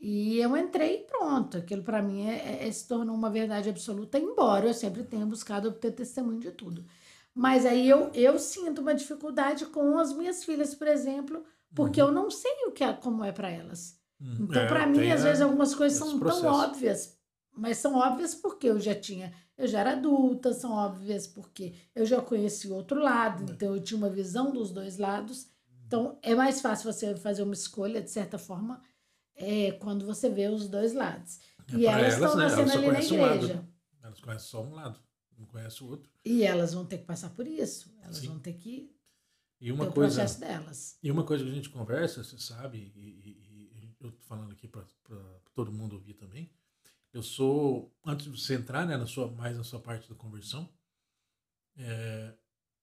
E 0.00 0.38
eu 0.38 0.56
entrei 0.56 0.96
e 0.96 1.04
pronto. 1.04 1.58
Aquilo 1.58 1.82
para 1.82 2.00
mim 2.00 2.26
é, 2.26 2.62
é, 2.62 2.68
é, 2.68 2.72
se 2.72 2.86
tornou 2.86 3.14
uma 3.14 3.30
verdade 3.30 3.68
absoluta, 3.68 4.18
embora 4.18 4.66
eu 4.66 4.74
sempre 4.74 5.02
tenha 5.02 5.26
buscado 5.26 5.68
obter 5.68 5.92
testemunho 5.92 6.40
de 6.40 6.52
tudo. 6.52 6.84
Mas 7.34 7.66
aí 7.66 7.88
eu, 7.88 8.10
eu 8.14 8.38
sinto 8.38 8.80
uma 8.80 8.94
dificuldade 8.94 9.66
com 9.66 9.98
as 9.98 10.12
minhas 10.12 10.44
filhas, 10.44 10.74
por 10.74 10.88
exemplo, 10.88 11.44
porque 11.74 12.00
uhum. 12.00 12.08
eu 12.08 12.14
não 12.14 12.30
sei 12.30 12.52
o 12.66 12.72
que 12.72 12.82
é, 12.82 12.92
como 12.92 13.24
é 13.24 13.32
para 13.32 13.50
elas. 13.50 13.98
Uhum. 14.20 14.46
Então, 14.48 14.62
é, 14.62 14.66
para 14.66 14.86
mim, 14.86 15.10
às 15.10 15.22
vezes, 15.22 15.40
algumas 15.40 15.74
coisas 15.74 15.98
são 15.98 16.18
processo. 16.18 16.42
tão 16.42 16.52
óbvias, 16.52 17.18
mas 17.52 17.78
são 17.78 17.94
óbvias 17.94 18.34
porque 18.34 18.68
eu 18.68 18.80
já 18.80 18.94
tinha 18.94 19.32
eu 19.58 19.66
já 19.66 19.80
era 19.80 19.92
adulta, 19.92 20.54
são 20.54 20.70
óbvias 20.70 21.26
porque 21.26 21.74
eu 21.94 22.06
já 22.06 22.22
conheci 22.22 22.68
o 22.68 22.74
outro 22.74 23.00
lado, 23.00 23.50
é. 23.50 23.54
então 23.54 23.74
eu 23.74 23.82
tinha 23.82 23.98
uma 23.98 24.08
visão 24.08 24.52
dos 24.52 24.70
dois 24.70 24.96
lados. 24.96 25.48
Então 25.86 26.18
é 26.22 26.34
mais 26.34 26.60
fácil 26.60 26.92
você 26.92 27.16
fazer 27.16 27.42
uma 27.42 27.54
escolha, 27.54 28.00
de 28.00 28.10
certa 28.10 28.38
forma, 28.38 28.80
é, 29.34 29.72
quando 29.72 30.06
você 30.06 30.30
vê 30.30 30.48
os 30.48 30.68
dois 30.68 30.94
lados. 30.94 31.40
É 31.72 31.76
e 31.76 31.86
elas, 31.86 32.14
elas 32.14 32.14
estão 32.14 32.36
né? 32.36 32.44
nascendo 32.44 32.72
ali 32.72 32.90
na 32.90 33.02
igreja. 33.02 33.54
Um? 33.56 34.06
Elas 34.06 34.20
conhecem 34.20 34.48
só 34.48 34.62
um 34.62 34.74
lado, 34.74 35.00
não 35.36 35.46
conhecem 35.46 35.86
o 35.86 35.90
outro. 35.90 36.08
E 36.24 36.44
elas 36.44 36.72
vão 36.72 36.86
ter 36.86 36.98
que 36.98 37.04
passar 37.04 37.30
por 37.30 37.46
isso. 37.46 37.92
Elas 38.02 38.18
Sim. 38.18 38.28
vão 38.28 38.38
ter 38.38 38.54
que 38.54 38.94
e 39.60 39.72
uma 39.72 39.86
ter 39.86 39.92
coisa, 39.92 40.14
o 40.14 40.16
processo 40.16 40.40
delas. 40.40 40.98
E 41.02 41.10
uma 41.10 41.24
coisa 41.24 41.44
que 41.44 41.50
a 41.50 41.54
gente 41.54 41.68
conversa, 41.70 42.22
você 42.22 42.38
sabe, 42.38 42.92
e, 42.94 43.00
e, 43.00 43.80
e 43.82 43.94
eu 44.00 44.12
tô 44.12 44.18
falando 44.20 44.52
aqui 44.52 44.68
para 44.68 44.84
todo 45.54 45.72
mundo 45.72 45.94
ouvir 45.94 46.14
também, 46.14 46.50
eu 47.18 47.22
sou, 47.22 47.92
antes 48.06 48.30
de 48.30 48.40
você 48.40 48.54
entrar 48.54 48.86
né, 48.86 48.96
na 48.96 49.06
sua, 49.06 49.28
mais 49.32 49.56
na 49.56 49.64
sua 49.64 49.80
parte 49.80 50.08
da 50.08 50.14
conversão, 50.14 50.72
é, 51.76 52.34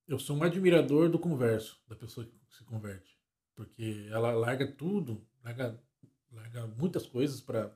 eu 0.08 0.20
sou 0.20 0.36
um 0.36 0.44
admirador 0.44 1.10
do 1.10 1.18
converso, 1.18 1.82
da 1.88 1.96
pessoa 1.96 2.26
que 2.26 2.38
se 2.50 2.64
converte. 2.66 3.18
Porque 3.56 4.08
ela 4.12 4.34
larga 4.34 4.70
tudo, 4.70 5.26
larga, 5.42 5.82
larga 6.32 6.68
muitas 6.68 7.08
coisas 7.08 7.40
para. 7.40 7.72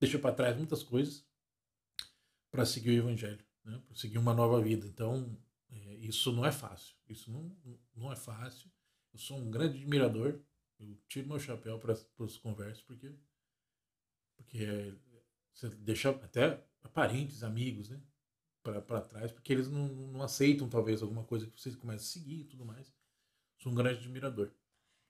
deixa 0.00 0.18
para 0.18 0.34
trás 0.34 0.56
muitas 0.56 0.82
coisas 0.82 1.26
para 2.50 2.64
seguir 2.64 2.90
o 2.90 3.08
evangelho, 3.08 3.44
né, 3.64 3.82
para 3.86 3.96
seguir 3.96 4.16
uma 4.16 4.32
nova 4.32 4.62
vida. 4.62 4.86
Então, 4.86 5.38
é, 5.70 5.94
isso 5.96 6.32
não 6.32 6.46
é 6.46 6.52
fácil. 6.52 6.96
Isso 7.06 7.30
não, 7.30 7.54
não 7.94 8.10
é 8.10 8.16
fácil. 8.16 8.70
Eu 9.12 9.18
sou 9.18 9.38
um 9.38 9.50
grande 9.50 9.76
admirador. 9.76 10.40
Eu 10.80 10.96
tiro 11.06 11.28
meu 11.28 11.38
chapéu 11.38 11.78
para 11.78 11.94
os 12.18 12.38
conversos, 12.38 12.82
porque, 12.82 13.14
porque 14.36 14.96
você 15.54 15.68
deixa 15.68 16.10
até 16.10 16.62
parentes, 16.92 17.42
amigos, 17.42 17.88
né? 17.88 18.00
Para 18.62 19.00
trás, 19.02 19.30
porque 19.30 19.52
eles 19.52 19.70
não, 19.70 19.88
não 19.88 20.22
aceitam, 20.22 20.68
talvez, 20.68 21.02
alguma 21.02 21.22
coisa 21.22 21.46
que 21.46 21.60
você 21.60 21.70
comece 21.72 22.04
a 22.04 22.08
seguir 22.08 22.40
e 22.40 22.44
tudo 22.44 22.64
mais. 22.64 22.92
Sou 23.58 23.70
um 23.70 23.74
grande 23.74 23.98
admirador. 23.98 24.50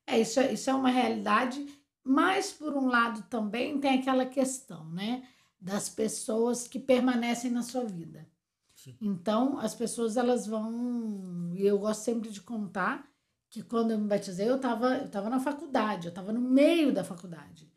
É, 0.07 0.21
isso, 0.21 0.41
é, 0.41 0.53
isso 0.53 0.69
é 0.69 0.75
uma 0.75 0.91
realidade, 0.91 1.65
mas, 2.03 2.53
por 2.53 2.77
um 2.77 2.87
lado, 2.87 3.23
também 3.29 3.81
tem 3.81 4.01
aquela 4.01 4.27
questão, 4.27 4.91
né? 4.91 5.27
Das 5.61 5.89
pessoas 5.89 6.67
que 6.67 6.79
permanecem 6.79 7.51
na 7.51 7.63
sua 7.63 7.85
vida. 7.85 8.29
Sim. 8.75 8.97
Então, 9.01 9.59
as 9.59 9.75
pessoas, 9.75 10.17
elas 10.17 10.47
vão... 10.47 11.53
E 11.55 11.65
eu 11.65 11.79
gosto 11.79 12.03
sempre 12.03 12.31
de 12.31 12.43
contar 12.43 13.09
que 13.49 13.63
quando 13.63 13.93
eu 13.93 13.99
me 13.99 14.09
batizei, 14.09 14.49
eu 14.49 14.57
estava 14.57 14.99
eu 14.99 15.09
tava 15.09 15.31
na 15.31 15.39
faculdade, 15.39 16.09
eu 16.09 16.11
estava 16.11 16.33
no 16.33 16.41
meio 16.41 16.93
da 16.93 17.05
faculdade. 17.05 17.73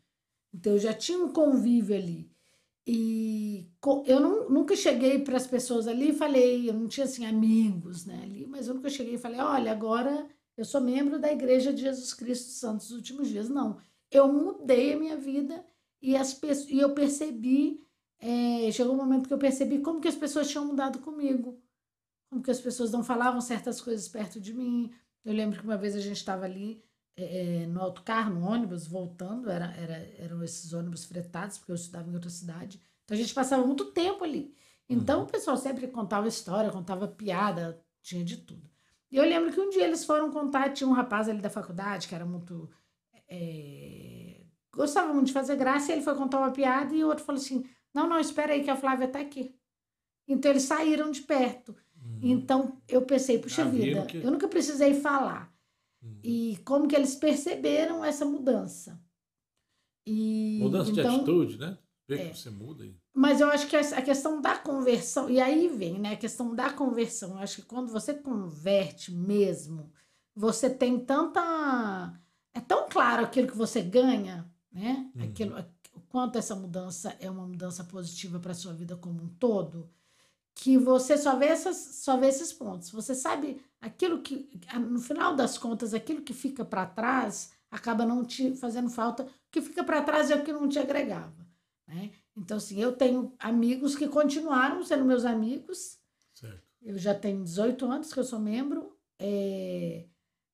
Então, 0.52 0.72
eu 0.72 0.78
já 0.78 0.92
tinha 0.92 1.18
um 1.18 1.32
convívio 1.32 1.96
ali. 1.96 2.30
E 2.90 3.70
eu 4.06 4.18
não, 4.18 4.48
nunca 4.48 4.74
cheguei 4.74 5.18
para 5.18 5.36
as 5.36 5.46
pessoas 5.46 5.86
ali 5.86 6.08
e 6.08 6.14
falei, 6.14 6.70
eu 6.70 6.72
não 6.72 6.88
tinha 6.88 7.04
assim 7.04 7.26
amigos 7.26 8.06
né, 8.06 8.18
ali, 8.22 8.46
mas 8.46 8.66
eu 8.66 8.72
nunca 8.72 8.88
cheguei 8.88 9.16
e 9.16 9.18
falei, 9.18 9.38
olha, 9.40 9.70
agora 9.70 10.26
eu 10.56 10.64
sou 10.64 10.80
membro 10.80 11.18
da 11.18 11.30
Igreja 11.30 11.70
de 11.70 11.82
Jesus 11.82 12.14
Cristo 12.14 12.48
Santos 12.48 12.88
dos 12.88 12.96
Últimos 12.96 13.28
Dias. 13.28 13.50
Não, 13.50 13.76
eu 14.10 14.32
mudei 14.32 14.94
a 14.94 14.98
minha 14.98 15.18
vida 15.18 15.62
e, 16.00 16.16
as, 16.16 16.40
e 16.66 16.78
eu 16.78 16.94
percebi, 16.94 17.86
é, 18.20 18.72
chegou 18.72 18.94
um 18.94 18.96
momento 18.96 19.28
que 19.28 19.34
eu 19.34 19.38
percebi 19.38 19.80
como 19.80 20.00
que 20.00 20.08
as 20.08 20.16
pessoas 20.16 20.48
tinham 20.48 20.64
mudado 20.64 20.98
comigo, 21.00 21.60
como 22.30 22.42
que 22.42 22.50
as 22.50 22.58
pessoas 22.58 22.90
não 22.90 23.04
falavam 23.04 23.42
certas 23.42 23.82
coisas 23.82 24.08
perto 24.08 24.40
de 24.40 24.54
mim. 24.54 24.90
Eu 25.26 25.34
lembro 25.34 25.58
que 25.58 25.64
uma 25.66 25.76
vez 25.76 25.94
a 25.94 26.00
gente 26.00 26.16
estava 26.16 26.46
ali 26.46 26.82
é, 27.18 27.66
no 27.66 27.80
autocarro, 27.80 28.34
no 28.34 28.46
ônibus, 28.46 28.86
voltando, 28.86 29.50
era, 29.50 29.66
era, 29.76 29.94
eram 30.18 30.42
esses 30.42 30.72
ônibus 30.72 31.04
fretados, 31.04 31.58
porque 31.58 31.72
eu 31.72 31.76
estudava 31.76 32.08
em 32.08 32.14
outra 32.14 32.30
cidade. 32.30 32.80
Então 33.04 33.16
a 33.16 33.20
gente 33.20 33.34
passava 33.34 33.66
muito 33.66 33.86
tempo 33.86 34.24
ali. 34.24 34.54
Então 34.88 35.20
uhum. 35.20 35.24
o 35.24 35.28
pessoal 35.28 35.56
sempre 35.56 35.88
contava 35.88 36.28
história, 36.28 36.70
contava 36.70 37.08
piada, 37.08 37.80
tinha 38.02 38.24
de 38.24 38.36
tudo. 38.36 38.70
E 39.10 39.16
eu 39.16 39.24
lembro 39.24 39.52
que 39.52 39.60
um 39.60 39.70
dia 39.70 39.84
eles 39.84 40.04
foram 40.04 40.30
contar, 40.30 40.72
tinha 40.72 40.88
um 40.88 40.92
rapaz 40.92 41.28
ali 41.28 41.40
da 41.40 41.50
faculdade 41.50 42.08
que 42.08 42.14
era 42.14 42.24
muito. 42.24 42.70
É, 43.28 44.42
gostava 44.72 45.12
muito 45.12 45.26
de 45.26 45.32
fazer 45.32 45.56
graça, 45.56 45.90
e 45.90 45.96
ele 45.96 46.02
foi 46.02 46.14
contar 46.14 46.38
uma 46.38 46.50
piada 46.50 46.94
e 46.94 47.02
o 47.02 47.08
outro 47.08 47.24
falou 47.24 47.40
assim: 47.40 47.64
Não, 47.92 48.08
não, 48.08 48.20
espera 48.20 48.52
aí 48.52 48.62
que 48.62 48.70
a 48.70 48.76
Flávia 48.76 49.06
está 49.06 49.18
aqui. 49.18 49.54
Então 50.26 50.50
eles 50.50 50.62
saíram 50.62 51.10
de 51.10 51.22
perto. 51.22 51.74
Uhum. 51.96 52.18
Então 52.22 52.80
eu 52.86 53.02
pensei, 53.02 53.38
puxa 53.38 53.64
vida, 53.64 54.04
que... 54.06 54.18
eu 54.18 54.30
nunca 54.30 54.46
precisei 54.46 54.94
falar. 54.94 55.52
Uhum. 56.02 56.20
E 56.22 56.58
como 56.64 56.86
que 56.86 56.94
eles 56.96 57.16
perceberam 57.16 58.04
essa 58.04 58.24
mudança? 58.24 59.00
E, 60.06 60.58
mudança 60.62 60.90
então, 60.90 61.02
de 61.04 61.16
atitude, 61.16 61.58
né? 61.58 61.78
Vê 62.08 62.14
É. 62.16 62.30
que 62.30 62.38
você 62.38 62.48
muda 62.50 62.86
e. 62.86 62.96
Mas 63.12 63.40
eu 63.40 63.48
acho 63.48 63.66
que 63.66 63.76
a 63.76 64.02
questão 64.02 64.40
da 64.40 64.56
conversão, 64.56 65.28
e 65.28 65.40
aí 65.40 65.68
vem, 65.68 65.98
né? 65.98 66.12
A 66.12 66.16
questão 66.16 66.54
da 66.54 66.72
conversão. 66.72 67.32
Eu 67.32 67.38
acho 67.38 67.56
que 67.56 67.68
quando 67.68 67.90
você 67.90 68.14
converte 68.14 69.12
mesmo, 69.12 69.92
você 70.34 70.70
tem 70.70 70.98
tanta. 71.04 72.18
É 72.54 72.60
tão 72.60 72.88
claro 72.88 73.24
aquilo 73.24 73.48
que 73.48 73.56
você 73.56 73.82
ganha, 73.82 74.50
né? 74.72 75.10
Uhum. 75.14 75.22
Aquilo, 75.24 75.58
o 75.94 76.00
quanto 76.08 76.38
essa 76.38 76.54
mudança 76.54 77.14
é 77.20 77.30
uma 77.30 77.46
mudança 77.46 77.84
positiva 77.84 78.40
para 78.40 78.52
a 78.52 78.54
sua 78.54 78.72
vida 78.72 78.96
como 78.96 79.22
um 79.22 79.28
todo, 79.28 79.90
que 80.54 80.78
você 80.78 81.18
só 81.18 81.36
vê, 81.36 81.46
essas, 81.46 81.76
só 81.76 82.16
vê 82.16 82.28
esses 82.28 82.52
pontos. 82.52 82.90
Você 82.90 83.14
sabe 83.14 83.60
aquilo 83.80 84.20
que, 84.22 84.48
no 84.78 85.00
final 85.00 85.34
das 85.34 85.56
contas, 85.58 85.94
aquilo 85.94 86.22
que 86.22 86.32
fica 86.34 86.64
para 86.64 86.86
trás 86.86 87.52
acaba 87.70 88.04
não 88.06 88.24
te 88.24 88.54
fazendo 88.56 88.88
falta. 88.90 89.24
O 89.24 89.28
que 89.50 89.60
fica 89.60 89.84
para 89.84 90.02
trás 90.02 90.30
é 90.30 90.36
o 90.36 90.42
que 90.44 90.52
não 90.52 90.68
te 90.68 90.78
agregava, 90.78 91.46
né? 91.86 92.10
Então, 92.36 92.56
assim, 92.56 92.80
eu 92.80 92.92
tenho 92.92 93.32
amigos 93.38 93.96
que 93.96 94.06
continuaram 94.08 94.82
sendo 94.84 95.04
meus 95.04 95.24
amigos. 95.24 95.98
Certo. 96.34 96.62
Eu 96.80 96.96
já 96.96 97.14
tenho 97.14 97.42
18 97.42 97.84
anos 97.86 98.12
que 98.12 98.20
eu 98.20 98.24
sou 98.24 98.38
membro. 98.38 98.96
é, 99.18 100.04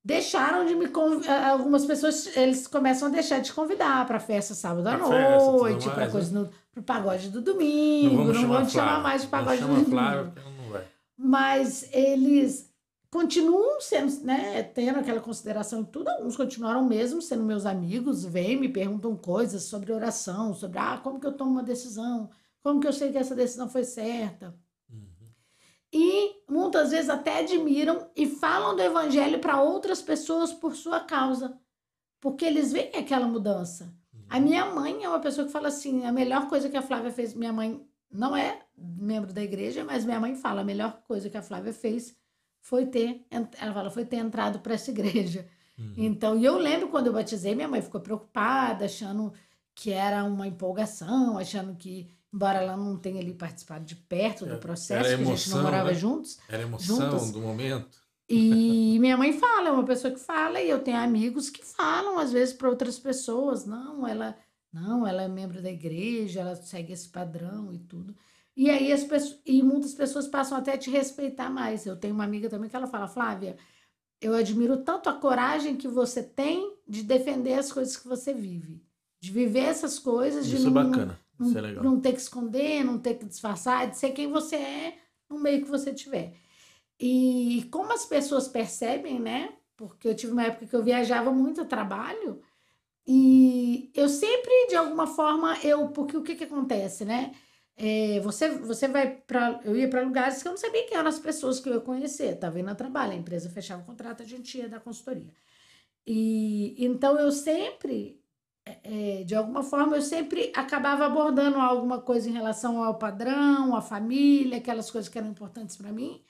Deixaram 0.03 0.65
de 0.65 0.75
me 0.75 0.87
convidar. 0.89 1.47
Algumas 1.49 1.83
pessoas 1.85 2.35
eles 2.37 2.67
começam 2.67 3.07
a 3.07 3.11
deixar 3.11 3.39
de 3.39 3.51
convidar 3.51 4.05
para 4.05 4.19
festa 4.19 4.53
sábado 4.53 4.85
à 4.87 4.97
Pra 4.97 5.07
noite, 5.07 5.85
para 5.85 5.95
mais, 5.97 6.11
coisa 6.11 6.31
né? 6.33 6.39
no 6.47 6.49
pro 6.71 6.83
pagode 6.83 7.29
do 7.29 7.41
domingo. 7.41 8.31
Não, 8.33 8.47
vão 8.47 8.65
te 8.65 8.71
chamar 8.73 9.01
mais 9.01 9.23
de 9.23 9.27
pagode 9.29 9.61
não 9.61 9.67
do 9.69 9.73
chama 9.73 9.83
domingo 9.83 9.89
Flávia, 9.91 10.23
porque 10.25 10.39
ela 10.39 10.51
não 10.51 10.69
vai. 10.69 10.87
mas 11.17 11.89
eles 11.91 12.71
continuam 13.15 13.79
sendo, 13.79 14.25
né, 14.25 14.61
tendo 14.61 14.99
aquela 14.99 15.21
consideração 15.21 15.83
e 15.83 15.85
tudo. 15.85 16.09
Alguns 16.09 16.35
continuaram 16.35 16.83
mesmo 16.83 17.21
sendo 17.21 17.43
meus 17.43 17.65
amigos, 17.65 18.25
vêm, 18.25 18.59
me 18.59 18.67
perguntam 18.67 19.15
coisas 19.15 19.63
sobre 19.63 19.93
oração, 19.93 20.53
sobre 20.53 20.79
ah, 20.79 20.99
como 21.01 21.17
que 21.17 21.25
eu 21.25 21.31
tomo 21.31 21.51
uma 21.51 21.63
decisão, 21.63 22.29
como 22.61 22.81
que 22.81 22.87
eu 22.87 22.91
sei 22.91 23.13
que 23.13 23.17
essa 23.17 23.33
decisão 23.33 23.69
foi 23.69 23.85
certa. 23.85 24.53
Uhum. 24.91 25.29
E 25.93 26.41
muitas 26.49 26.91
vezes 26.91 27.09
até 27.09 27.39
admiram 27.39 28.11
e 28.13 28.27
falam 28.27 28.75
do 28.75 28.81
evangelho 28.81 29.39
para 29.39 29.61
outras 29.61 30.01
pessoas 30.01 30.51
por 30.51 30.75
sua 30.75 30.99
causa, 30.99 31.57
porque 32.19 32.43
eles 32.43 32.73
veem 32.73 32.97
aquela 32.97 33.27
mudança. 33.27 33.95
A 34.27 34.41
minha 34.41 34.65
mãe 34.65 35.05
é 35.05 35.07
uma 35.07 35.21
pessoa 35.21 35.47
que 35.47 35.53
fala 35.53 35.69
assim: 35.69 36.03
a 36.03 36.11
melhor 36.11 36.49
coisa 36.49 36.67
que 36.67 36.75
a 36.75 36.81
Flávia 36.81 37.11
fez, 37.11 37.33
minha 37.33 37.53
mãe 37.53 37.81
não 38.11 38.35
é 38.35 38.59
membro 38.77 39.31
da 39.31 39.41
igreja, 39.41 39.85
mas 39.85 40.03
minha 40.03 40.19
mãe 40.19 40.35
fala: 40.35 40.59
a 40.59 40.65
melhor 40.65 41.01
coisa 41.07 41.29
que 41.29 41.37
a 41.37 41.41
Flávia 41.41 41.71
fez 41.71 42.13
foi 42.65 42.87
ter, 42.87 43.23
ela 43.59 43.73
fala, 43.73 43.91
foi 43.91 44.05
ter 44.05 44.15
entrado 44.17 44.59
para 44.59 44.73
essa 44.73 44.89
igreja. 44.89 45.47
Uhum. 45.77 45.93
Então, 45.97 46.35
e 46.35 46.43
eu 46.43 46.57
lembro 46.57 46.87
quando 46.89 47.05
eu 47.07 47.13
batizei, 47.13 47.53
minha 47.53 47.67
mãe 47.67 47.79
ficou 47.79 48.01
preocupada, 48.01 48.85
achando 48.85 49.31
que 49.75 49.91
era 49.91 50.23
uma 50.23 50.47
empolgação, 50.47 51.37
achando 51.37 51.75
que, 51.75 52.09
embora 52.33 52.57
ela 52.63 52.75
não 52.75 52.97
tenha 52.97 53.19
ali 53.21 53.35
participado 53.35 53.85
de 53.85 53.95
perto 53.95 54.45
É, 54.45 54.47
do 54.47 54.57
processo, 54.57 54.93
era 55.05 55.15
que 55.15 55.21
a 55.21 55.25
gente 55.25 55.47
não 55.47 55.59
emoção, 55.59 55.61
morava 55.61 55.89
né? 55.89 55.93
juntos, 55.93 56.39
Era 56.47 56.63
emoção 56.63 57.11
Juntas. 57.11 57.31
do 57.31 57.39
momento. 57.39 57.99
e 58.27 58.97
minha 58.99 59.15
mãe 59.17 59.31
fala, 59.33 59.69
é 59.69 59.71
uma 59.71 59.85
pessoa 59.85 60.11
que 60.11 60.19
fala, 60.19 60.59
e 60.59 60.67
eu 60.69 60.81
tenho 60.83 60.97
amigos 60.97 61.51
que 61.51 61.63
falam, 61.63 62.17
às 62.17 62.31
vezes, 62.31 62.53
para 62.55 62.67
outras 62.69 62.97
pessoas, 62.97 63.63
não, 63.65 64.07
ela 64.07 64.35
não, 64.73 65.05
ela 65.07 65.21
é 65.23 65.27
membro 65.27 65.61
da 65.61 65.69
igreja, 65.71 66.41
ela 66.41 66.55
segue 66.55 66.91
esse 66.93 67.07
padrão 67.09 67.71
e 67.71 67.77
tudo. 67.79 68.15
E 68.55 68.69
aí 68.69 68.91
as 68.91 69.03
pessoas, 69.03 69.39
e 69.45 69.61
muitas 69.61 69.93
pessoas 69.93 70.27
passam 70.27 70.57
até 70.57 70.73
a 70.73 70.77
te 70.77 70.89
respeitar 70.89 71.49
mais. 71.49 71.85
Eu 71.85 71.97
tenho 71.97 72.13
uma 72.13 72.23
amiga 72.23 72.49
também 72.49 72.69
que 72.69 72.75
ela 72.75 72.87
fala, 72.87 73.07
Flávia, 73.07 73.57
eu 74.21 74.33
admiro 74.33 74.77
tanto 74.77 75.09
a 75.09 75.13
coragem 75.13 75.75
que 75.75 75.87
você 75.87 76.23
tem 76.23 76.73
de 76.87 77.03
defender 77.03 77.53
as 77.55 77.71
coisas 77.71 77.97
que 77.97 78.07
você 78.07 78.33
vive. 78.33 78.81
De 79.19 79.31
viver 79.31 79.59
essas 79.65 79.99
coisas, 79.99 80.47
de 80.47 80.55
Isso 80.55 80.67
é 80.67 80.71
não, 80.71 80.73
bacana. 80.73 81.19
não, 81.37 81.47
Isso 81.47 81.57
é 81.57 81.61
legal. 81.61 81.83
não 81.83 81.99
ter 81.99 82.13
que 82.13 82.21
esconder, 82.21 82.83
não 82.83 82.97
ter 82.97 83.15
que 83.15 83.25
disfarçar, 83.25 83.89
de 83.89 83.97
ser 83.97 84.11
quem 84.11 84.31
você 84.31 84.55
é 84.55 84.97
no 85.29 85.39
meio 85.39 85.63
que 85.63 85.69
você 85.69 85.93
tiver. 85.93 86.33
E 86.99 87.67
como 87.71 87.91
as 87.91 88.05
pessoas 88.05 88.47
percebem, 88.47 89.19
né? 89.19 89.53
Porque 89.75 90.07
eu 90.07 90.15
tive 90.15 90.31
uma 90.31 90.43
época 90.43 90.65
que 90.65 90.75
eu 90.75 90.83
viajava 90.83 91.31
muito 91.31 91.61
a 91.61 91.65
trabalho 91.65 92.41
e 93.07 93.91
eu 93.93 94.09
sempre, 94.09 94.67
de 94.69 94.75
alguma 94.75 95.05
forma, 95.05 95.57
eu. 95.63 95.89
Porque 95.89 96.17
o 96.17 96.23
que, 96.23 96.35
que 96.35 96.45
acontece, 96.45 97.05
né? 97.05 97.33
É, 97.77 98.19
você, 98.21 98.49
você 98.49 98.87
vai 98.87 99.17
para. 99.17 99.59
Eu 99.65 99.75
ia 99.75 99.89
para 99.89 100.01
lugares 100.01 100.41
que 100.41 100.47
eu 100.47 100.51
não 100.51 100.57
sabia 100.57 100.87
quem 100.87 100.97
eram 100.97 101.09
as 101.09 101.19
pessoas 101.19 101.59
que 101.59 101.69
eu 101.69 101.73
ia 101.75 101.81
conhecer. 101.81 102.33
Estava 102.33 102.59
indo 102.59 102.69
a 102.69 102.75
trabalho, 102.75 103.11
a 103.13 103.15
empresa 103.15 103.49
fechava 103.49 103.81
o 103.81 103.85
contrato, 103.85 104.23
a 104.23 104.25
gente 104.25 104.57
ia 104.57 104.69
dar 104.69 104.79
consultoria. 104.79 105.33
E 106.07 106.75
então 106.83 107.19
eu 107.19 107.31
sempre 107.31 108.21
é, 108.65 109.23
de 109.23 109.35
alguma 109.35 109.63
forma, 109.63 109.95
eu 109.95 110.01
sempre 110.01 110.51
acabava 110.55 111.05
abordando 111.05 111.57
alguma 111.59 112.01
coisa 112.01 112.29
em 112.29 112.33
relação 112.33 112.83
ao 112.83 112.97
padrão, 112.97 113.75
à 113.75 113.81
família, 113.81 114.57
aquelas 114.57 114.89
coisas 114.89 115.09
que 115.09 115.17
eram 115.17 115.29
importantes 115.29 115.77
para 115.77 115.91
mim. 115.91 116.23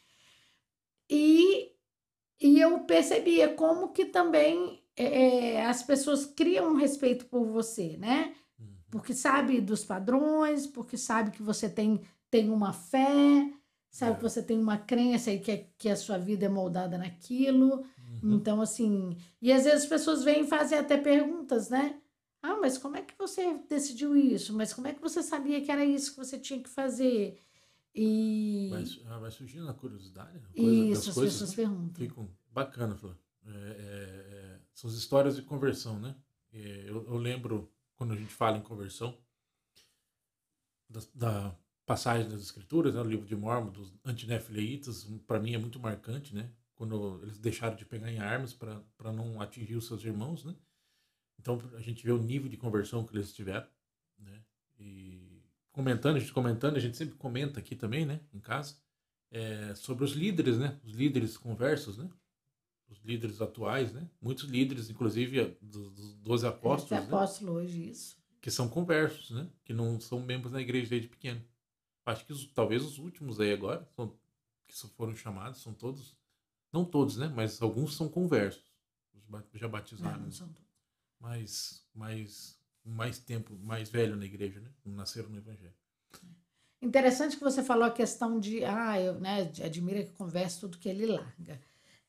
E, 1.10 1.72
e 2.40 2.60
eu 2.60 2.80
percebia 2.82 3.54
como 3.54 3.90
que 3.94 4.06
também 4.06 4.84
é, 4.98 5.66
as 5.66 5.84
pessoas 5.84 6.26
criam 6.26 6.72
um 6.72 6.76
respeito 6.76 7.26
por 7.28 7.46
você, 7.46 7.98
né? 7.98 8.36
Porque 8.98 9.14
sabe 9.14 9.60
dos 9.60 9.84
padrões, 9.84 10.66
porque 10.66 10.96
sabe 10.98 11.32
que 11.32 11.44
você 11.44 11.70
tem, 11.70 12.00
tem 12.32 12.50
uma 12.50 12.72
fé, 12.72 13.52
sabe 13.90 14.14
É. 14.14 14.16
que 14.16 14.22
você 14.24 14.42
tem 14.42 14.58
uma 14.58 14.78
crença 14.78 15.32
e 15.34 15.40
que, 15.40 15.52
a- 15.52 15.64
que 15.78 15.90
a 15.90 15.98
sua 15.98 16.18
vida 16.18 16.46
é 16.46 16.50
moldada 16.50 16.98
naquilo. 16.98 17.84
Uhum. 18.24 18.36
Então, 18.36 18.62
assim, 18.62 19.18
e 19.42 19.52
às 19.52 19.66
vezes 19.66 19.84
as 19.84 19.90
pessoas 19.90 20.24
vêm 20.24 20.44
e 20.44 20.48
fazem 20.48 20.78
até 20.80 20.96
perguntas, 20.98 21.70
né? 21.70 22.00
Ah, 22.42 22.56
mas 22.62 22.78
como 22.78 22.96
é 22.96 23.02
que 23.02 23.14
você 23.18 23.58
decidiu 23.70 24.16
isso? 24.16 24.54
Mas 24.54 24.72
como 24.74 24.88
é 24.88 24.94
que 24.94 25.02
você 25.02 25.22
sabia 25.22 25.62
que 25.62 25.70
era 25.72 25.84
isso 25.84 26.12
que 26.12 26.18
você 26.18 26.40
tinha 26.40 26.62
que 26.64 26.70
fazer? 26.70 27.38
E 27.94 28.70
Vai, 28.72 28.86
ah, 29.08 29.20
vai 29.20 29.32
surgindo 29.32 29.68
a 29.70 29.74
curiosidade. 29.74 30.38
a 30.38 30.54
coisa- 30.62 30.72
isso, 31.00 31.10
as 31.10 31.16
pessoas 31.18 31.54
perguntam. 31.54 31.96
ficam 31.96 32.30
bacana, 32.52 32.96
Flor. 32.96 33.18
É, 33.46 33.50
é, 33.50 34.36
é, 34.36 34.60
são 34.74 34.90
as 34.90 34.96
histórias 34.96 35.36
de 35.36 35.42
conversão, 35.42 36.00
né? 36.00 36.16
É, 36.54 36.86
eu, 36.88 37.06
eu 37.08 37.18
lembro 37.18 37.70
quando 37.96 38.14
a 38.14 38.16
gente 38.16 38.34
fala 38.34 38.58
em 38.58 38.62
conversão 38.62 39.18
da, 40.90 41.02
da 41.14 41.56
passagem 41.86 42.30
das 42.30 42.42
escrituras, 42.42 42.94
né, 42.94 43.02
o 43.02 43.06
livro 43.06 43.26
de 43.26 43.36
Mormon 43.36 43.72
dos 43.72 43.94
antinefileitas, 44.04 45.04
para 45.28 45.40
mim 45.40 45.54
é 45.54 45.58
muito 45.58 45.80
marcante, 45.80 46.34
né? 46.34 46.52
Quando 46.76 47.20
eles 47.24 47.38
deixaram 47.38 47.76
de 47.76 47.86
pegar 47.86 48.12
em 48.12 48.20
armas 48.20 48.54
para 48.54 49.14
não 49.14 49.40
atingir 49.42 49.76
os 49.76 49.88
seus 49.88 50.04
irmãos, 50.04 50.44
né? 50.44 50.56
Então 51.40 51.62
a 51.76 51.82
gente 51.82 52.04
vê 52.04 52.12
o 52.12 52.22
nível 52.22 52.50
de 52.50 52.58
conversão 52.58 53.06
que 53.06 53.16
eles 53.16 53.34
tiveram, 53.34 53.68
né? 54.18 54.44
E 54.78 55.44
comentando, 55.72 56.18
a 56.18 56.20
gente 56.20 56.34
comentando, 56.34 56.76
a 56.76 56.80
gente 56.80 56.98
sempre 56.98 57.16
comenta 57.16 57.60
aqui 57.60 57.76
também, 57.76 58.06
né? 58.06 58.20
Em 58.34 58.40
casa, 58.40 58.78
é, 59.32 59.74
sobre 59.76 60.04
os 60.04 60.12
líderes, 60.12 60.58
né? 60.58 60.80
Os 60.84 60.94
líderes 60.94 61.38
conversos, 61.38 61.98
né? 61.98 62.10
Os 62.88 63.00
líderes 63.04 63.42
atuais, 63.42 63.92
né? 63.92 64.08
Muitos 64.22 64.46
líderes, 64.46 64.90
inclusive 64.90 65.58
dos, 65.62 65.92
dos 65.94 66.14
12 66.18 66.46
Esse 66.46 66.56
apóstolos, 66.56 66.92
né? 67.08 67.14
apóstolo 67.16 67.52
hoje, 67.54 67.90
isso. 67.90 68.18
que 68.42 68.52
são 68.52 68.70
conversos, 68.70 69.32
né? 69.32 69.50
Que 69.64 69.74
não 69.74 70.00
são 70.00 70.22
membros 70.22 70.52
da 70.54 70.62
igreja 70.62 70.90
desde 70.90 71.08
pequeno. 71.08 71.44
Acho 72.06 72.26
que 72.26 72.32
os- 72.34 72.46
talvez 72.54 72.84
os 72.84 73.00
últimos 73.00 73.40
aí 73.40 73.52
agora, 73.52 73.88
são, 73.96 74.16
que 74.68 74.76
só 74.78 74.88
foram 74.90 75.16
chamados, 75.16 75.62
são 75.62 75.74
todos, 75.74 76.16
não 76.72 76.86
todos, 76.86 77.18
né? 77.18 77.28
Mas 77.36 77.60
alguns 77.62 77.96
são 77.96 78.08
conversos. 78.08 78.64
Já 79.56 79.66
Não, 79.66 79.72
batizaram, 79.72 80.22
não 80.24 80.32
são 80.32 80.48
todos. 80.50 80.70
mais, 81.20 81.84
mais, 81.96 82.60
mais 82.84 83.18
tempo, 83.18 83.58
mais 83.64 83.90
velho 83.90 84.16
na 84.16 84.26
igreja, 84.26 84.60
né? 84.60 84.70
Não 84.86 84.94
nasceram 84.94 85.30
no 85.30 85.38
evangelho. 85.38 85.74
Interessante 86.82 87.36
que 87.38 87.44
você 87.44 87.64
falou 87.64 87.86
a 87.86 87.92
questão 87.92 88.40
de, 88.40 88.64
ah, 88.64 89.00
eu 89.02 89.20
né, 89.20 89.52
admira 89.64 90.04
que 90.04 90.12
conversa 90.12 90.60
tudo 90.60 90.78
que 90.78 90.88
ele 90.88 91.08
larga. 91.08 91.60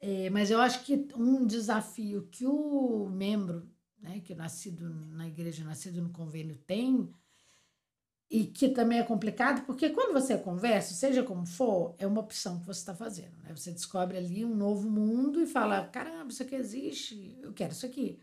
É, 0.09 0.31
mas 0.31 0.53
eu 0.53 0.61
acho 0.61 0.85
que 0.85 1.09
um 1.17 1.45
desafio 1.45 2.29
que 2.31 2.47
o 2.47 3.09
membro, 3.11 3.69
né, 4.01 4.21
que 4.21 4.35
é 4.35 4.37
nascido 4.37 4.89
na 5.11 5.27
igreja, 5.27 5.65
nascido 5.65 6.01
no 6.01 6.11
convênio, 6.11 6.57
tem, 6.65 7.13
e 8.31 8.45
que 8.45 8.69
também 8.69 9.01
é 9.01 9.03
complicado, 9.03 9.67
porque 9.67 9.91
quando 9.91 10.13
você 10.13 10.39
conversa, 10.39 10.95
seja 10.95 11.25
como 11.25 11.45
for, 11.45 11.97
é 11.99 12.07
uma 12.07 12.21
opção 12.21 12.61
que 12.61 12.67
você 12.67 12.79
está 12.79 12.95
fazendo. 12.95 13.37
Né? 13.43 13.53
Você 13.53 13.73
descobre 13.73 14.17
ali 14.17 14.45
um 14.45 14.55
novo 14.55 14.89
mundo 14.89 15.41
e 15.41 15.47
fala: 15.47 15.85
caramba, 15.89 16.31
isso 16.31 16.45
aqui 16.45 16.55
existe, 16.55 17.37
eu 17.43 17.53
quero 17.53 17.73
isso 17.73 17.85
aqui. 17.87 18.21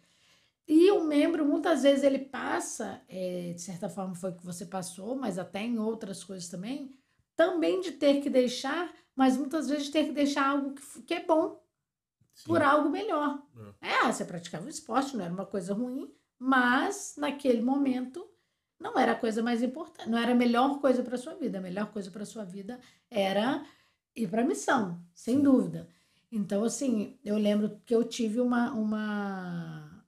E 0.65 0.89
o 0.91 1.03
membro, 1.03 1.45
muitas 1.45 1.83
vezes, 1.83 2.05
ele 2.05 2.19
passa, 2.19 3.01
é, 3.09 3.51
de 3.53 3.61
certa 3.61 3.89
forma 3.89 4.15
foi 4.15 4.29
o 4.29 4.35
que 4.37 4.45
você 4.45 4.65
passou, 4.65 5.17
mas 5.17 5.37
até 5.37 5.61
em 5.61 5.77
outras 5.77 6.23
coisas 6.23 6.47
também, 6.47 6.95
também 7.35 7.81
de 7.81 7.91
ter 7.91 8.21
que 8.21 8.29
deixar, 8.29 8.89
mas 9.13 9.35
muitas 9.35 9.67
vezes 9.67 9.87
de 9.87 9.91
ter 9.91 10.05
que 10.05 10.13
deixar 10.13 10.47
algo 10.47 10.73
que, 10.73 11.01
que 11.01 11.13
é 11.13 11.25
bom 11.25 11.61
Sim. 12.33 12.45
por 12.47 12.61
algo 12.61 12.89
melhor. 12.89 13.41
É, 13.81 14.11
você 14.11 14.25
praticava 14.25 14.69
esporte, 14.69 15.15
não 15.15 15.23
era 15.23 15.33
uma 15.33 15.45
coisa 15.45 15.73
ruim, 15.73 16.11
mas 16.39 17.15
naquele 17.17 17.61
momento 17.61 18.27
não 18.79 18.97
era 18.97 19.13
a 19.13 19.19
coisa 19.19 19.41
mais 19.41 19.63
importante, 19.63 20.09
não 20.09 20.17
era 20.17 20.33
a 20.33 20.35
melhor 20.35 20.79
coisa 20.79 21.03
para 21.03 21.17
sua 21.17 21.35
vida. 21.35 21.57
A 21.59 21.61
melhor 21.61 21.91
coisa 21.91 22.11
para 22.11 22.25
sua 22.25 22.43
vida 22.43 22.79
era 23.09 23.65
ir 24.15 24.27
para 24.27 24.41
a 24.41 24.45
missão, 24.45 25.01
sem 25.13 25.37
Sim. 25.37 25.43
dúvida. 25.43 25.87
Então, 26.31 26.63
assim, 26.63 27.17
eu 27.23 27.37
lembro 27.37 27.79
que 27.85 27.93
eu 27.93 28.03
tive 28.03 28.39
uma, 28.39 28.71
uma, 28.73 30.03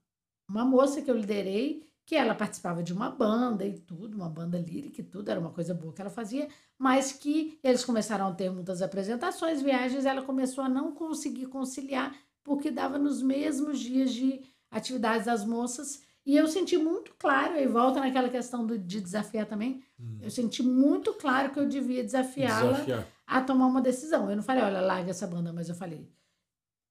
uma 0.49 0.65
moça 0.65 1.01
que 1.01 1.09
eu 1.09 1.15
liderei 1.15 1.87
que 2.05 2.15
ela 2.15 2.35
participava 2.35 2.83
de 2.83 2.93
uma 2.93 3.09
banda 3.09 3.65
e 3.65 3.73
tudo, 3.73 4.15
uma 4.15 4.29
banda 4.29 4.59
lírica 4.59 5.01
e 5.01 5.03
tudo, 5.03 5.29
era 5.29 5.39
uma 5.39 5.49
coisa 5.49 5.73
boa 5.73 5.91
que 5.91 6.01
ela 6.01 6.09
fazia, 6.09 6.47
mas 6.77 7.11
que 7.11 7.59
eles 7.63 7.83
começaram 7.83 8.27
a 8.27 8.33
ter 8.33 8.51
muitas 8.51 8.81
apresentações, 8.81 9.61
viagens, 9.61 10.05
ela 10.05 10.21
começou 10.21 10.63
a 10.63 10.69
não 10.69 10.93
conseguir 10.93 11.47
conciliar, 11.47 12.15
porque 12.43 12.69
dava 12.69 12.99
nos 12.99 13.23
mesmos 13.23 13.79
dias 13.79 14.13
de 14.13 14.41
atividades 14.69 15.25
das 15.25 15.43
moças. 15.43 16.03
E 16.23 16.35
eu 16.37 16.47
senti 16.47 16.77
muito 16.77 17.13
claro, 17.17 17.57
e 17.57 17.67
volta 17.67 17.99
naquela 17.99 18.29
questão 18.29 18.65
do, 18.65 18.77
de 18.77 19.01
desafiar 19.01 19.47
também, 19.47 19.83
hum. 19.99 20.19
eu 20.21 20.29
senti 20.29 20.61
muito 20.61 21.13
claro 21.13 21.51
que 21.51 21.59
eu 21.59 21.67
devia 21.67 22.03
desafiá-la 22.03 22.83
a 23.25 23.41
tomar 23.41 23.65
uma 23.65 23.81
decisão. 23.81 24.29
Eu 24.29 24.35
não 24.35 24.43
falei, 24.43 24.63
olha, 24.63 24.81
larga 24.81 25.09
essa 25.09 25.25
banda, 25.25 25.51
mas 25.51 25.69
eu 25.69 25.75
falei, 25.75 26.07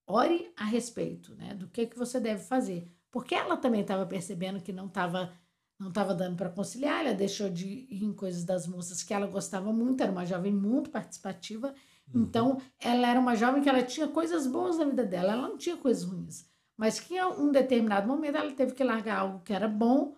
ore 0.06 0.52
a 0.56 0.64
respeito 0.64 1.34
né, 1.36 1.54
do 1.54 1.68
que, 1.68 1.86
que 1.86 1.98
você 1.98 2.18
deve 2.18 2.42
fazer 2.44 2.88
porque 3.14 3.32
ela 3.32 3.56
também 3.56 3.82
estava 3.82 4.04
percebendo 4.04 4.60
que 4.60 4.72
não 4.72 4.86
estava 4.86 5.32
não 5.78 5.88
estava 5.88 6.12
dando 6.14 6.36
para 6.36 6.50
conciliar, 6.50 7.04
ela 7.04 7.14
deixou 7.14 7.48
de 7.48 7.86
ir 7.88 8.02
em 8.02 8.12
coisas 8.12 8.44
das 8.44 8.66
moças 8.66 9.04
que 9.04 9.14
ela 9.14 9.26
gostava 9.26 9.72
muito, 9.72 10.02
era 10.02 10.10
uma 10.10 10.24
jovem 10.24 10.52
muito 10.52 10.90
participativa, 10.90 11.74
uhum. 12.12 12.22
então 12.22 12.60
ela 12.80 13.08
era 13.08 13.20
uma 13.20 13.36
jovem 13.36 13.62
que 13.62 13.68
ela 13.68 13.82
tinha 13.82 14.08
coisas 14.08 14.48
boas 14.48 14.78
na 14.78 14.84
vida 14.84 15.04
dela, 15.04 15.32
ela 15.32 15.48
não 15.48 15.56
tinha 15.56 15.76
coisas 15.76 16.02
ruins, 16.04 16.44
mas 16.76 16.98
que 16.98 17.16
em 17.16 17.24
um 17.24 17.52
determinado 17.52 18.08
momento 18.08 18.36
ela 18.36 18.52
teve 18.52 18.72
que 18.72 18.82
largar 18.82 19.18
algo 19.18 19.40
que 19.44 19.52
era 19.52 19.68
bom 19.68 20.16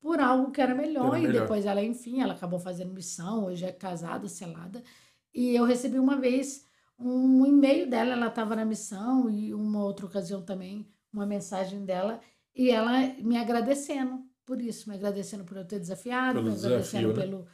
por 0.00 0.18
algo 0.18 0.50
que 0.50 0.60
era 0.60 0.74
melhor, 0.74 1.08
era 1.08 1.18
e 1.18 1.26
melhor. 1.26 1.42
depois 1.42 1.66
ela, 1.66 1.82
enfim, 1.82 2.22
ela 2.22 2.32
acabou 2.32 2.58
fazendo 2.58 2.94
missão, 2.94 3.46
hoje 3.46 3.64
é 3.66 3.72
casada, 3.72 4.26
selada, 4.26 4.82
e 5.34 5.54
eu 5.54 5.64
recebi 5.64 5.98
uma 5.98 6.16
vez 6.16 6.66
um 6.98 7.44
e-mail 7.44 7.88
dela, 7.88 8.12
ela 8.12 8.28
estava 8.28 8.56
na 8.56 8.64
missão, 8.64 9.28
e 9.28 9.52
uma 9.52 9.82
outra 9.84 10.06
ocasião 10.06 10.42
também, 10.42 10.86
uma 11.12 11.26
mensagem 11.26 11.84
dela, 11.84 12.20
e 12.58 12.70
ela 12.70 13.14
me 13.22 13.36
agradecendo 13.36 14.26
por 14.44 14.60
isso, 14.60 14.88
me 14.88 14.96
agradecendo 14.96 15.44
por 15.44 15.56
eu 15.56 15.64
ter 15.64 15.78
desafiado, 15.78 16.40
pelo 16.40 16.50
me 16.50 16.58
agradecendo 16.58 17.08
né? 17.08 17.14
pelo, 17.14 17.46